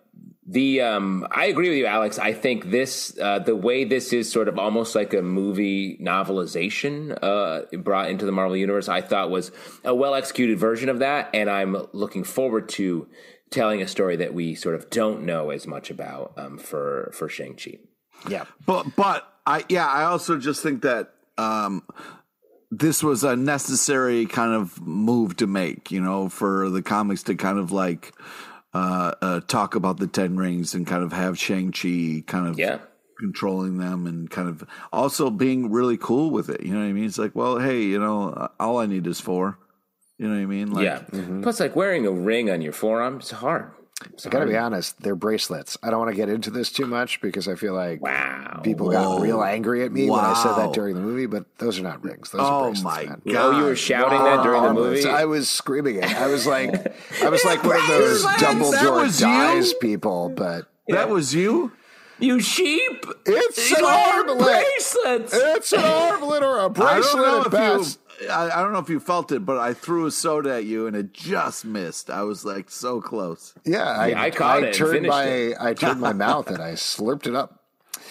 [0.51, 2.19] the um, I agree with you, Alex.
[2.19, 7.17] I think this uh, the way this is sort of almost like a movie novelization
[7.21, 8.89] uh, brought into the Marvel universe.
[8.89, 9.51] I thought was
[9.85, 13.07] a well executed version of that, and I'm looking forward to
[13.49, 17.29] telling a story that we sort of don't know as much about um, for for
[17.29, 17.77] Shang Chi.
[18.27, 21.83] Yeah, But but I yeah, I also just think that um
[22.71, 27.35] this was a necessary kind of move to make, you know, for the comics to
[27.35, 28.13] kind of like
[28.73, 32.57] uh, uh talk about the Ten Rings and kind of have Shang Chi kind of
[32.57, 32.79] Yeah.
[33.19, 36.61] controlling them and kind of also being really cool with it.
[36.63, 37.05] You know what I mean?
[37.05, 39.57] It's like, well, hey, you know, all I need is four.
[40.17, 40.71] You know what I mean?
[40.71, 41.01] Like, yeah.
[41.41, 43.71] Plus, like wearing a ring on your forearm is hard.
[44.13, 45.01] It's I gotta be honest.
[45.01, 45.77] They're bracelets.
[45.83, 48.61] I don't want to get into this too much because I feel like Wow.
[48.63, 48.93] people Whoa.
[49.17, 51.25] got real angry at me when I said that during the movie.
[51.25, 52.31] But those are not rings.
[52.31, 53.21] Those are Oh bracelets, my man.
[53.31, 53.35] god!
[53.55, 55.07] Oh, you were shouting that during the movie.
[55.07, 56.05] I was screaming it.
[56.05, 56.71] I was like,
[57.21, 58.41] I was like one of those Bracelets!
[58.41, 59.27] That Dumbledore was you?
[59.27, 60.29] dies people.
[60.29, 61.71] But That was you.
[62.19, 63.03] You sheep!
[63.25, 64.37] it's These an armlet.
[64.37, 65.33] bracelets.
[65.33, 67.99] It's an armlet or a I don't bracelet know at if best.
[67.99, 68.00] you.
[68.29, 70.87] I, I don't know if you felt it, but I threw a soda at you
[70.87, 72.09] and it just missed.
[72.09, 73.53] I was like so close.
[73.65, 75.57] Yeah, I, Yeah, I caught it and turned my it.
[75.59, 77.57] I turned my mouth and I slurped it up.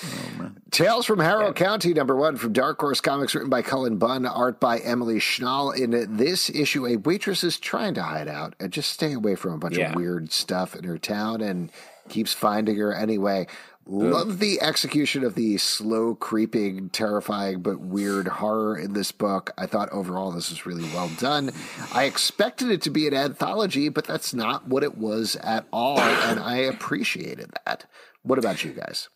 [0.02, 4.24] Oh, Tales from Harrow County, number one from Dark Horse Comics, written by Cullen Bunn,
[4.24, 5.76] art by Emily Schnall.
[5.76, 9.52] In this issue, a waitress is trying to hide out and just stay away from
[9.54, 9.90] a bunch Yeah.
[9.90, 11.70] of weird stuff in her town and
[12.08, 13.46] keeps finding her anyway.
[13.92, 19.50] Love the execution of the slow, creeping, terrifying, but weird horror in this book.
[19.58, 21.50] I thought overall this was really well done.
[21.92, 25.98] I expected it to be an anthology, but that's not what it was at all,
[25.98, 27.86] and I appreciated that.
[28.22, 29.08] What about you guys?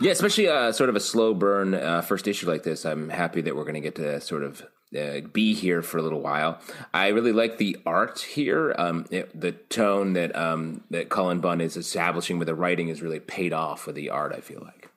[0.00, 2.86] Yeah, especially uh, sort of a slow burn uh, first issue like this.
[2.86, 4.62] I'm happy that we're going to get to sort of
[4.98, 6.58] uh, be here for a little while.
[6.92, 8.74] I really like the art here.
[8.78, 13.02] Um, it, the tone that um, that Cullen Bunn is establishing with the writing is
[13.02, 14.32] really paid off with the art.
[14.34, 14.88] I feel like.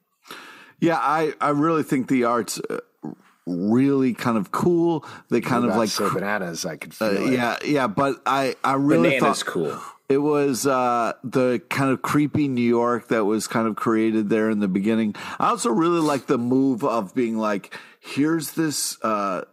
[0.80, 2.80] Yeah, I, I really think the art's uh,
[3.46, 5.06] really kind of cool.
[5.30, 6.66] They kind of like say bananas.
[6.66, 7.34] I could feel Uh, it.
[7.34, 9.82] yeah, yeah, but I, I really Banana's thought cool.
[10.10, 14.50] It was uh, the kind of creepy New York that was kind of created there
[14.52, 15.16] in the beginning.
[15.40, 19.46] I also really like the move of being like, here's this uh,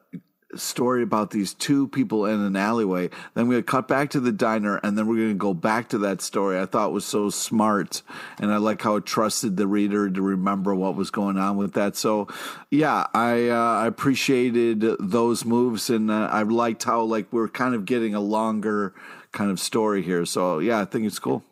[0.54, 3.10] story about these two people in an alleyway.
[3.34, 5.98] Then to cut back to the diner, and then we're going to go back to
[5.98, 6.58] that story.
[6.58, 8.02] I thought was so smart,
[8.38, 11.72] and I like how it trusted the reader to remember what was going on with
[11.74, 11.96] that.
[11.96, 12.28] So,
[12.70, 17.74] yeah, I uh, I appreciated those moves, and uh, I liked how like we're kind
[17.74, 18.94] of getting a longer
[19.32, 20.24] kind of story here.
[20.26, 21.44] So, yeah, I think it's cool.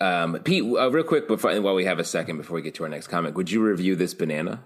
[0.00, 2.84] Um, Pete, uh, real quick before while we have a second before we get to
[2.84, 4.60] our next comic, would you review this banana?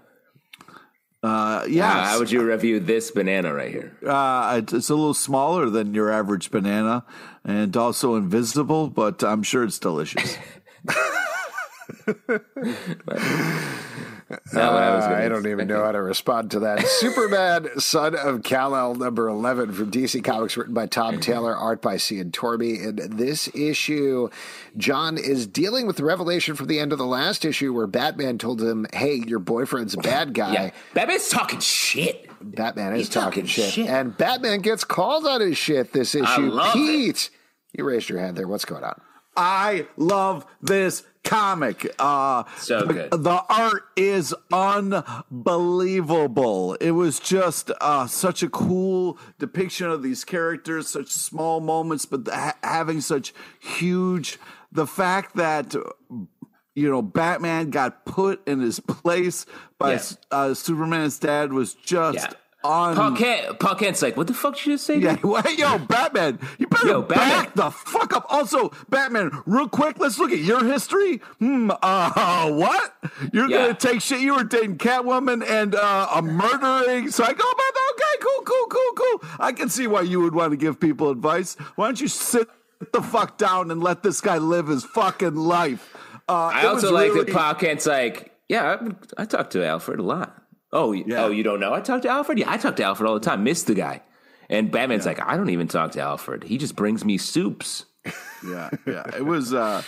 [1.23, 3.95] Uh, yeah, Uh, how would you review this banana right here?
[4.05, 7.05] Uh, it's, it's a little smaller than your average banana
[7.45, 10.37] and also invisible, but I'm sure it's delicious.
[14.29, 16.85] I Uh, I don't even know how to respond to that.
[16.87, 21.97] Superman, Son of Kal-El, number 11 from DC Comics, written by Tom Taylor, art by
[21.97, 22.83] Cian Tormey.
[22.83, 24.29] In this issue,
[24.77, 28.37] Jon is dealing with the revelation from the end of the last issue where Batman
[28.37, 30.53] told him, hey, your boyfriend's a bad guy.
[30.53, 32.29] Yeah, Batman's talking shit.
[32.41, 33.71] Batman is He's talking, talking shit.
[33.73, 33.87] shit.
[33.87, 36.41] And Batman gets called on his shit this issue.
[36.49, 36.79] love it.
[36.79, 37.29] Pete,
[37.73, 38.47] you raised your hand there.
[38.47, 38.99] What's going on?
[39.35, 41.93] I love this comic.
[41.99, 43.11] Uh, So the, good.
[43.11, 46.75] The art is unbelievable.
[46.75, 52.27] It was just uh, such a cool depiction of these characters, such small moments, but
[52.27, 54.37] ha- having such huge.
[54.71, 55.75] The fact that
[56.75, 59.45] you know Batman got put in his place
[59.77, 60.01] by Yeah.
[60.31, 62.31] uh, Superman's dad was just Yeah.
[62.63, 62.95] On.
[62.95, 64.97] Pa Kent, Pa Kent's like, what the fuck did you just say?
[64.97, 67.29] Yeah, dude?" well, yo, Batman, you better Yo, Batman.
[67.45, 68.25] back the fuck up.
[68.29, 71.17] Also, Batman, real quick, let's look at your history.
[71.39, 72.95] Hmm, uh, what?
[73.33, 73.57] You're Yeah.
[73.63, 74.21] gonna take shit?
[74.21, 77.33] You were dating Catwoman and uh, a murdering psycho?
[77.43, 77.83] Batman?
[77.93, 79.29] Okay, cool, cool, cool, cool.
[79.39, 81.55] I can see why you would want to give people advice.
[81.75, 82.47] Why don't you sit
[82.91, 85.95] the fuck down and let this guy live his fucking life?
[86.29, 88.77] Uh, I also like really- that Pa Kent's like, yeah,
[89.17, 90.42] I, I talk to Alfred a lot.
[90.73, 91.23] Oh, Yeah.
[91.23, 91.73] oh, you don't know?
[91.73, 92.39] I talk to Alfred.
[92.39, 93.43] Yeah, I talk to Alfred all the time.
[93.45, 94.01] Miss the guy.
[94.49, 96.43] And Batman's like, I don't even talk to Alfred.
[96.43, 97.85] He just brings me soups.
[98.45, 99.81] yeah yeah it was uh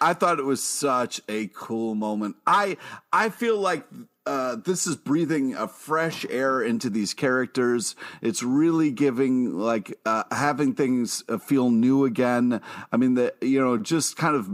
[0.00, 2.76] i thought it was such a cool moment i
[3.12, 3.84] i feel like
[4.26, 7.96] uh, this is breathing a fresh air into these characters.
[8.20, 12.60] It's really giving, like, uh, having things uh, feel new again.
[12.92, 14.48] I mean, the you know, just kind of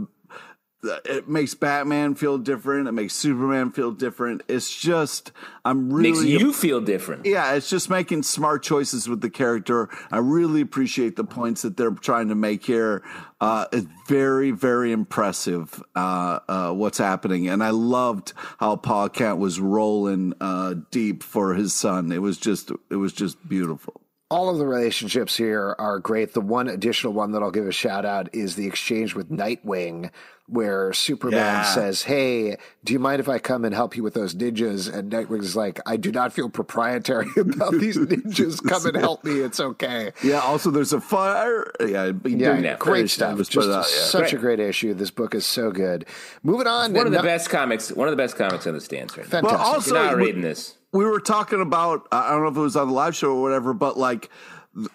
[0.83, 2.87] it makes Batman feel different.
[2.87, 4.43] It makes Superman feel different.
[4.47, 5.31] It's just,
[5.65, 7.25] I'm really Makes you feel different.
[7.25, 9.89] yeah, it's just making smart choices with the character.
[10.11, 13.03] I really appreciate the points that they're trying to make here.
[13.41, 19.37] Uh, it's very, very impressive uh, uh, what's happening, and I loved how Pa Kent
[19.37, 22.11] was rolling uh, deep for his son.
[22.11, 24.01] It was just, it was just beautiful.
[24.31, 26.33] all of the relationships here are great.
[26.33, 30.11] The one additional one that I'll give a shout out is the exchange with Nightwing,
[30.49, 31.63] where Superman Yeah.
[31.63, 34.91] says, Hey, do you mind if I come and help you with those ninjas?
[34.93, 38.65] And Nightwing's like, I do not feel proprietary about these ninjas.
[38.67, 39.39] Come and help me.
[39.39, 40.11] It's okay.
[40.23, 40.39] Yeah.
[40.39, 41.71] Also, there's a fire.
[41.79, 42.11] Yeah.
[42.25, 43.37] Yeah, great finish stuff.
[43.49, 43.81] Just uh, yeah.
[43.83, 44.93] such a great issue.
[44.93, 46.05] This book is so good.
[46.43, 46.93] Moving on.
[46.93, 47.91] One of the no- best comics.
[47.91, 49.31] One of the best comics on the stands right now.
[49.41, 49.57] Fantastic.
[49.59, 50.75] But also, you're not we- reading this.
[50.91, 53.41] we were talking about I don't know if it was on the live show or
[53.41, 54.29] whatever, but like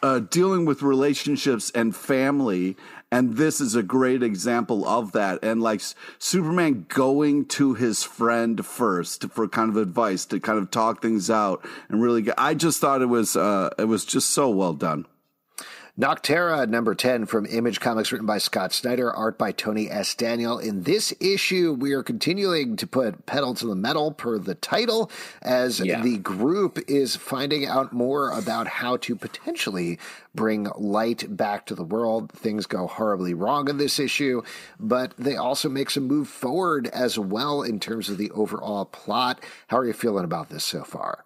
[0.03, 2.77] uh, dealing with relationships and family,
[3.15, 5.39] and this is a great example of that.
[5.41, 5.81] And like
[6.19, 11.31] Superman going to his friend first for kind of advice to kind of talk things
[11.31, 12.35] out and really get.
[12.37, 15.07] I just thought it was uh, it was just so well done.
[15.97, 20.13] Nocterra, number 10 from Image Comics, written by Scott Snyder, art by Tony S.
[20.17, 20.59] Daniel.
[20.59, 25.09] In this issue, we are continuing to put pedal to the metal per the title,
[25.41, 26.03] as Yeah.
[26.03, 30.01] the group is finding out more about how to potentially
[30.35, 32.33] bring light back to the world.
[32.33, 34.43] Things go horribly wrong in this issue,
[34.81, 39.39] but they also make some move forward as well in terms of the overall plot.
[39.69, 41.25] How are you feeling about this so far?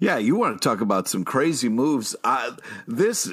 [0.00, 2.16] Yeah, you want to talk about some crazy moves.
[2.24, 2.56] Uh,
[2.88, 3.32] this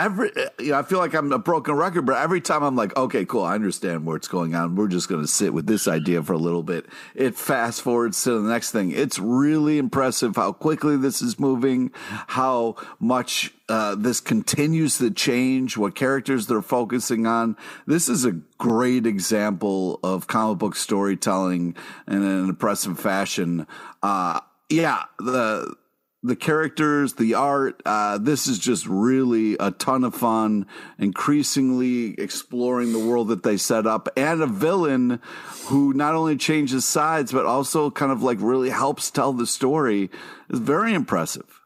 [0.00, 2.96] every you know, I feel like I'm a broken record, but every time I'm like,
[2.96, 4.74] okay, cool, I understand where it's going on.
[4.74, 6.86] We're just going to sit with this idea for a little bit.
[7.14, 8.90] It fast forwards to the next thing.
[8.90, 15.76] It's really impressive how quickly this is moving, how much uh, this continues to change,
[15.76, 17.56] what characters they're focusing on.
[17.86, 21.76] This is a great example of comic book storytelling
[22.08, 23.66] in an impressive fashion.
[24.02, 25.74] Uh, yeah, the
[26.22, 27.80] the characters, the art.
[27.86, 30.66] Uh, this is just really a ton of fun,
[30.98, 35.20] increasingly exploring the world that they set up, and a villain
[35.66, 40.10] who not only changes sides but also kind of like really helps tell the story
[40.50, 41.60] is very impressive.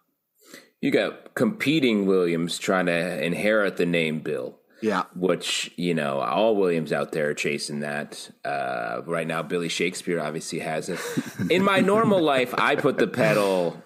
[0.80, 4.58] You got competing Williams trying to inherit the name Bill.
[4.82, 5.04] Yeah.
[5.16, 8.30] Which, you know, all Williams out there are chasing that.
[8.44, 11.00] Uh, right now, Billy Shakespeare obviously has it.
[11.48, 13.82] In my normal life, I put the pedal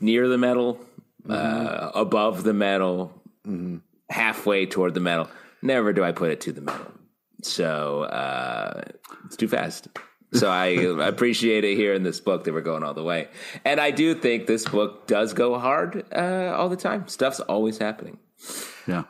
[0.00, 0.78] near the metal,
[1.28, 3.12] uh, above the metal,
[4.10, 5.28] halfway toward the metal.
[5.62, 6.92] Never do I put it to the metal.
[7.42, 8.82] So uh,
[9.26, 9.88] it's too fast.
[10.32, 10.66] So I
[11.06, 13.28] appreciate it here in this book that we're going all the way.
[13.64, 17.08] And I do think this book does go hard uh, all the time.
[17.08, 18.18] Stuff's always happening.
[18.86, 19.04] Yeah.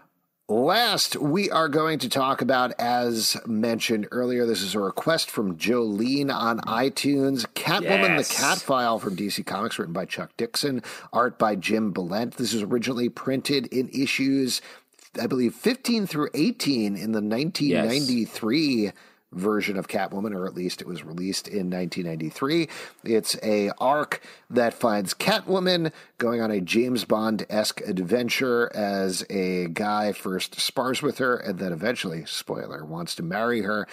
[0.49, 5.57] Last, we are going to talk about, as mentioned earlier, this is a request from
[5.57, 7.47] Jolene on iTunes.
[7.55, 8.29] Catwoman, Yes.
[8.29, 10.83] the Cat File from DC Comics, written by Chuck Dixon,
[11.13, 12.37] art by Jim Balent.
[12.37, 14.61] This was originally printed in issues,
[15.19, 18.91] I believe, 15 through 18 in the 1993
[19.33, 22.69] version of Catwoman, or at least it was released in 1993.
[23.05, 29.69] It's a arc that finds Catwoman going on a James Bond esque adventure as a
[29.69, 33.87] guy first spars with her and then eventually, spoiler, wants to marry her.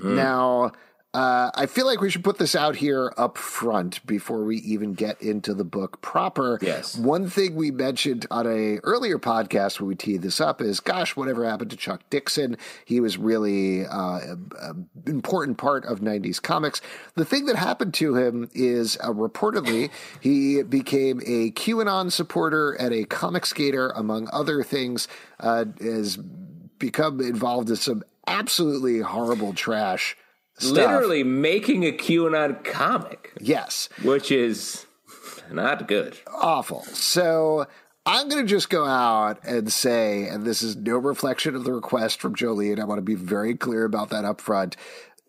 [0.00, 0.16] Hmm.
[0.16, 0.72] Now.
[1.12, 4.94] Uh, I feel like we should put this out here up front before we even
[4.94, 6.60] get into the book proper.
[6.62, 6.96] Yes.
[6.96, 11.16] One thing we mentioned on a earlier podcast when we teed this up is, gosh,
[11.16, 12.56] whatever happened to Chuck Dixon?
[12.84, 14.20] He was really uh,
[14.60, 16.80] an important part of '90s comics.
[17.16, 19.90] The thing that happened to him is, uh, reportedly,
[20.20, 25.08] he became a QAnon supporter and a Comicsgater, among other things.
[25.40, 26.18] Uh, has
[26.78, 30.16] become involved in some absolutely horrible trash.
[30.60, 30.76] Stuff.
[30.76, 33.88] Literally making a QAnon comic, yes.
[34.02, 34.86] which is
[35.50, 36.18] not good.
[36.30, 36.82] awful.
[36.84, 37.66] So
[38.06, 41.72] I'm going to just go out and say, and this is no reflection of the
[41.72, 42.80] request from Jolene.
[42.80, 44.76] I want to be very clear about that up front.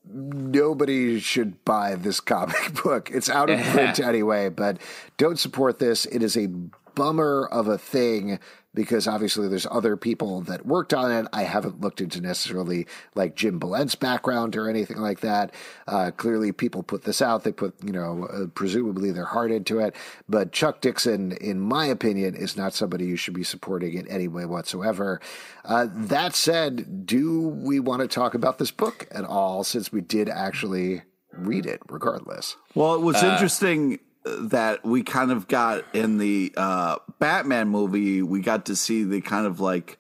[0.06, 3.10] Nobody should buy this comic book.
[3.12, 4.78] It's out of print anyway, but
[5.18, 6.06] don't support this.
[6.06, 6.50] It is a
[6.96, 8.40] bummer of a thing
[8.74, 11.28] because obviously there's other people that worked on it.
[11.34, 15.54] I haven't looked into necessarily like Jim Balent's background or anything like that.
[15.88, 17.44] Uh, clearly, people put this out.
[17.44, 19.96] They put, you know, uh, presumably their heart into it.
[20.30, 24.28] But Chuck Dixon, in my opinion, is not somebody you should be supporting in any
[24.28, 25.20] way whatsoever.
[25.66, 30.02] Uh, that said, do we want to talk about this book at all since we
[30.02, 31.02] did actually
[31.34, 32.56] read it regardless?
[32.74, 38.42] Well, it was interesting that we kind of got in the uh, Batman movie, we
[38.42, 39.98] got to see the kind of like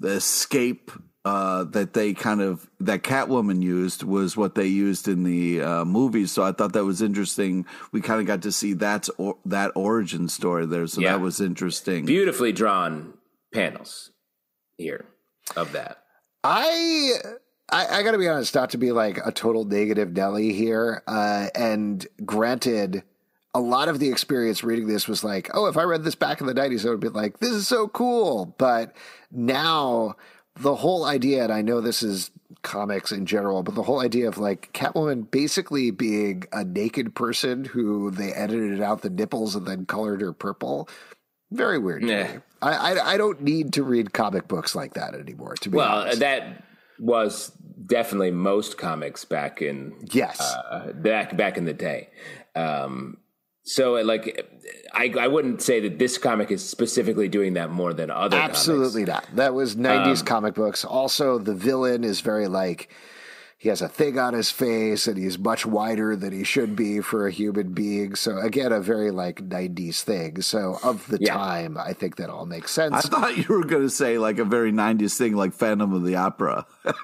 [0.00, 0.90] the escape
[1.24, 5.84] uh, that they kind of that Catwoman used was what they used in the uh,
[5.84, 6.26] movie.
[6.26, 7.64] So I thought that was interesting.
[7.92, 10.86] We kind of got to see that's or, that origin story there.
[10.88, 11.12] So Yeah.
[11.12, 12.04] that was interesting.
[12.06, 13.14] Beautifully drawn
[13.54, 14.10] panels
[14.76, 15.04] here
[15.56, 15.98] of that.
[16.42, 17.12] I
[17.70, 21.04] I, I got to be honest, not to be like a total negative Nelly here.
[21.06, 23.04] Uh, and granted,
[23.54, 26.40] a lot of the experience reading this was like, oh, if I read this back
[26.40, 28.54] in the 90s, I would be like, this is so cool.
[28.58, 28.96] But
[29.30, 30.16] now
[30.56, 32.30] the whole idea, and I know this is
[32.62, 37.64] comics in general, but the whole idea of like Catwoman basically being a naked person
[37.64, 40.88] who they edited out the nipples and then colored her purple.
[41.50, 42.02] Very weird.
[42.04, 42.38] Yeah.
[42.62, 45.54] I, I I don't need to read comic books like that anymore.
[45.56, 46.20] To be Well, honest.
[46.20, 46.62] that
[46.98, 47.50] was
[47.84, 50.40] definitely most comics back in Yes.
[50.40, 52.08] uh, back back in the day.
[52.54, 53.18] Um,
[53.64, 54.50] so, uh, like,
[54.92, 58.36] I I wouldn't say that this comic is specifically doing that more than other.
[58.36, 59.24] Absolutely not.
[59.34, 60.84] That was 90s um, comic books.
[60.84, 62.88] Also, the villain is very like
[63.62, 67.00] he has a thing on his face and he's much wider than he should be
[67.00, 68.16] for a human being.
[68.16, 70.42] So again, a very like '90s thing.
[70.42, 71.34] So of the Yeah.
[71.34, 72.96] time, I think that all makes sense.
[72.96, 76.02] I thought you were going to say like a very 90s thing like Phantom of
[76.04, 76.66] the Opera.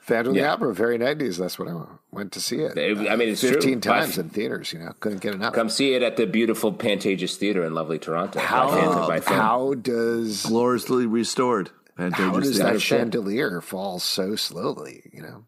[0.00, 1.38] Phantom of the Opera, very '90s.
[1.38, 1.80] That's what I
[2.10, 2.76] went to see it.
[2.76, 3.50] It- I mean, it's true.
[3.50, 4.72] fifteen By- times in theaters.
[4.72, 5.54] You know, couldn't get enough.
[5.54, 8.40] Come see it at the beautiful Pantages Theater in lovely Toronto.
[8.40, 9.38] how Phantom by Film.
[9.40, 11.70] how does Gloriously restored.
[11.96, 12.72] how does Theater.
[12.72, 15.08] that chandelier fall so slowly?
[15.12, 15.44] You know.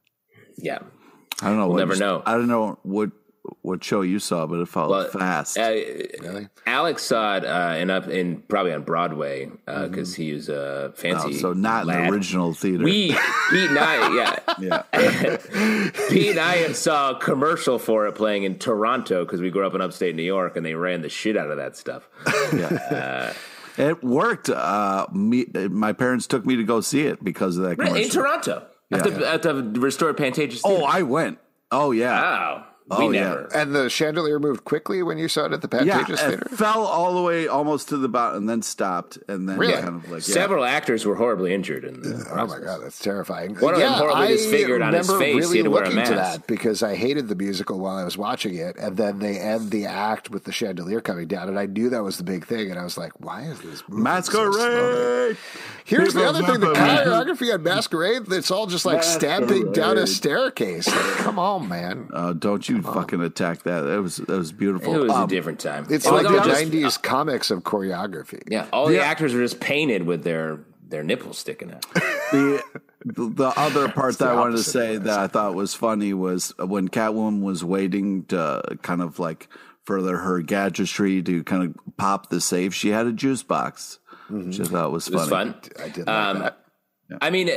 [0.57, 0.79] Yeah.
[1.43, 1.67] I don't know.
[1.67, 2.23] We'll what never you- know.
[2.27, 3.11] I don't know what
[3.63, 5.57] what show you saw, but it felt Well, fast.
[5.57, 5.71] Uh,
[6.21, 6.49] Really?
[6.67, 11.29] Alex saw it uh, in up in probably on Broadway because he was a fancy.
[11.29, 12.09] Oh, so not in lad.
[12.09, 12.83] the original theater.
[12.83, 13.11] We
[13.51, 14.17] Pete and I,
[14.59, 15.37] yeah, yeah.
[16.09, 19.75] Pete and I saw a commercial for it playing in Toronto because we grew up
[19.75, 22.09] in upstate New York, and they ran the shit out of that stuff.
[22.53, 23.33] Yeah.
[23.79, 24.49] It worked.
[24.49, 27.97] Uh, me, my parents took me to go see it because of that commercial.
[27.97, 30.63] in Toronto at, the, at the restored Pantages.
[30.65, 31.39] Oh, I went.
[31.71, 32.21] Oh yeah.
[32.21, 33.25] wow, Oh, we yeah.
[33.25, 33.49] never.
[33.55, 36.49] And the chandelier moved quickly when you saw it at the Yeah, Pantages it Theater.
[36.57, 39.73] fell all the way almost to the bottom and then stopped and then Really?
[39.75, 40.35] kind of like yeah.
[40.35, 42.59] Several actors were horribly injured in the Oh process.
[42.61, 43.57] my god, that's terrifying.
[43.57, 45.35] One of them horribly I disfigured on his remember face.
[45.35, 47.97] He Really had to wear a looking to that because I hated the musical while
[47.97, 51.49] I was watching it, and then they end the act with the chandelier coming down,
[51.49, 53.83] and I knew that was the big thing, and I was like, "Why is this
[53.89, 55.35] moving so.
[55.85, 58.23] Here's the other thing: the choreography on Masquerade.
[58.33, 60.87] It's all just like stamping down a staircase.
[60.89, 62.09] Like, come on, man.
[62.13, 63.83] Oh, don't you fucking attack that.
[63.83, 64.95] That was that was beautiful.
[64.95, 65.87] It was a Um, different time.
[65.91, 68.43] It's It like the all just- '90s comics of choreography.
[68.49, 71.85] Yeah, all the actors were just painted with their their nipples sticking out.
[72.33, 72.63] the
[73.05, 75.75] the other part that I wanted to say of what I that I thought was
[75.75, 79.49] funny was when Catwoman was waiting to kind of like
[79.85, 82.75] further her gadgetry to kind of pop the safe.
[82.75, 83.99] She had a juice box,
[84.29, 85.55] which I thought was It was fun.
[85.81, 86.59] I did like Um, that.
[87.21, 87.49] I mean,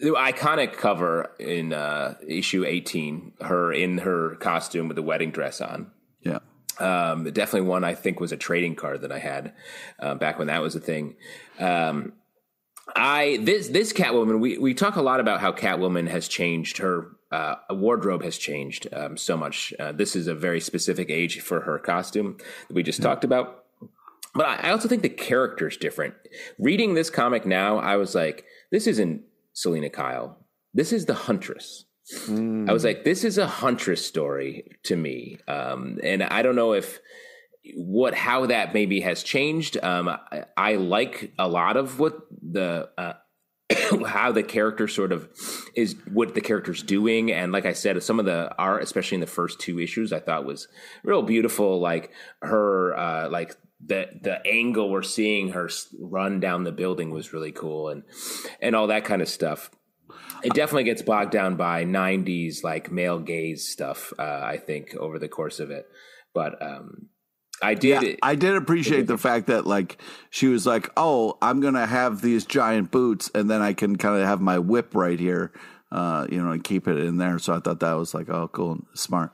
[0.00, 5.60] the iconic cover in uh, issue eighteen, her in her costume with the wedding dress
[5.60, 5.90] on.
[6.22, 6.38] Yeah.
[6.78, 9.52] Um, definitely one I think was a trading card that I had
[9.98, 11.16] uh, back when that was a thing.
[11.58, 12.12] Um,
[12.94, 17.08] I this this Catwoman we we talk a lot about how Catwoman has changed her
[17.30, 19.74] uh, wardrobe has changed um, so much.
[19.78, 22.38] Uh, this is a very specific age for her costume
[22.68, 23.64] that we just talked about.
[24.34, 26.14] But I I also think the character's different.
[26.58, 29.22] Reading this comic now, I was like, this isn't
[29.58, 30.46] Selina Kyle.
[30.72, 31.84] This is the Huntress.
[32.68, 35.38] I was like, this is a Huntress story to me.
[35.48, 37.00] Um, and I don't know if
[37.74, 39.76] what how that maybe has changed.
[39.82, 43.14] Um, I, I like a lot of what the uh,
[44.06, 45.28] how the character sort of
[45.74, 49.20] is what the character's doing and like i said some of the art especially in
[49.20, 50.68] the first two issues i thought was
[51.04, 53.54] real beautiful like her uh like
[53.84, 55.68] the the angle we're seeing her
[56.00, 58.02] run down the building was really cool and
[58.60, 59.70] and all that kind of stuff
[60.42, 65.18] it definitely gets bogged down by 90s like male gaze stuff uh, i think over
[65.18, 65.86] the course of it
[66.34, 67.08] but um
[67.62, 70.00] i did Yeah, I did appreciate the fact that like
[70.30, 74.20] she was like, "Oh, I'm gonna have these giant boots, and then I can kind
[74.20, 75.52] of have my whip right here,
[75.90, 78.46] uh, you know, and keep it in there." So I thought that was like, "Oh,
[78.48, 79.32] cool, smart."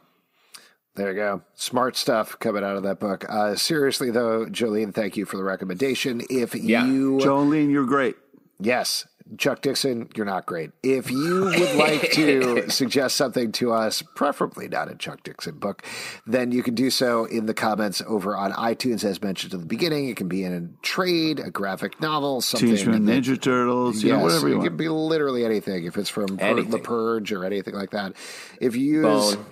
[0.97, 1.43] There you go.
[1.55, 3.25] Smart stuff coming out of that book.
[3.29, 6.23] Uh, seriously, though, Jolene, thank you for the recommendation.
[6.31, 6.87] If Yeah.
[6.87, 8.17] you, Jolene, you're great.
[8.61, 9.05] yes,
[9.39, 10.71] Chuck Dixon, you're not great.
[10.85, 15.83] If you would like to suggest something to us, preferably not a Chuck Dixon book,
[16.29, 19.67] then you can do so in the comments over on iTunes, as mentioned at the
[19.67, 20.09] beginning.
[20.11, 22.69] It can be in a trade, a graphic novel, something.
[22.69, 24.69] Teenage Mutant that- Ninja Turtles, you know, whatever you it want.
[24.69, 25.87] can be literally anything.
[25.87, 26.71] If it's from Anything.
[26.71, 28.13] The Purge or anything like that.
[28.61, 29.47] If you use, Bone.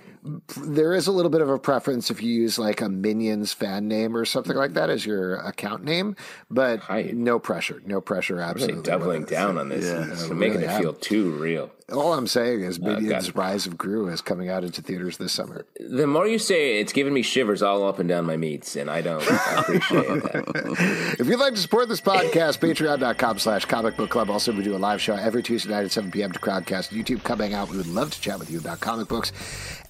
[0.65, 3.87] There is a little bit of a preference if you use like a Minions fan
[3.87, 6.15] name or something like that as your account name,
[6.49, 7.09] but Hi.
[7.13, 8.35] no pressure, no pressure.
[8.35, 12.13] really Absolutely, doubling down on this and Yeah, making really it feel too real All
[12.13, 13.35] I'm saying is uh, Minions: it.
[13.35, 15.65] Rise of Gru is coming out into theaters this summer.
[15.79, 18.75] the more you say it, it's giving me shivers all up and down my meats,
[18.77, 21.15] and I don't appreciate that.
[21.19, 24.29] If you'd like to support this podcast, patreon.com slash comic book club.
[24.29, 26.31] Also, we do a live show every Tuesday night at 7 p.m.
[26.31, 27.23] to Crowdcast YouTube.
[27.23, 27.69] Come hang out.
[27.69, 29.31] We would love to chat with you about comic books.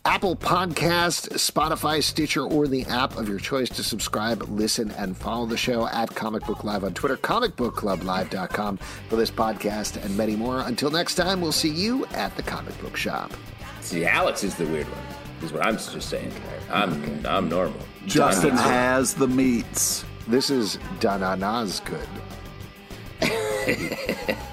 [0.05, 5.45] Apple Podcast, Spotify, Stitcher, or the app of your choice to subscribe, listen, and follow
[5.45, 8.77] the show at Comic Book Live on Twitter, comicbookclublive.com
[9.07, 10.59] for this podcast and many more.
[10.59, 13.31] Until next time, we'll see you at the comic book shop.
[13.79, 14.99] See, Alex is the weird one.
[15.41, 16.33] Is what I'm just saying.
[16.69, 17.79] I'm I'm normal.
[18.05, 20.03] Justin has the meats.
[20.27, 22.07] This is Dana Nazgood.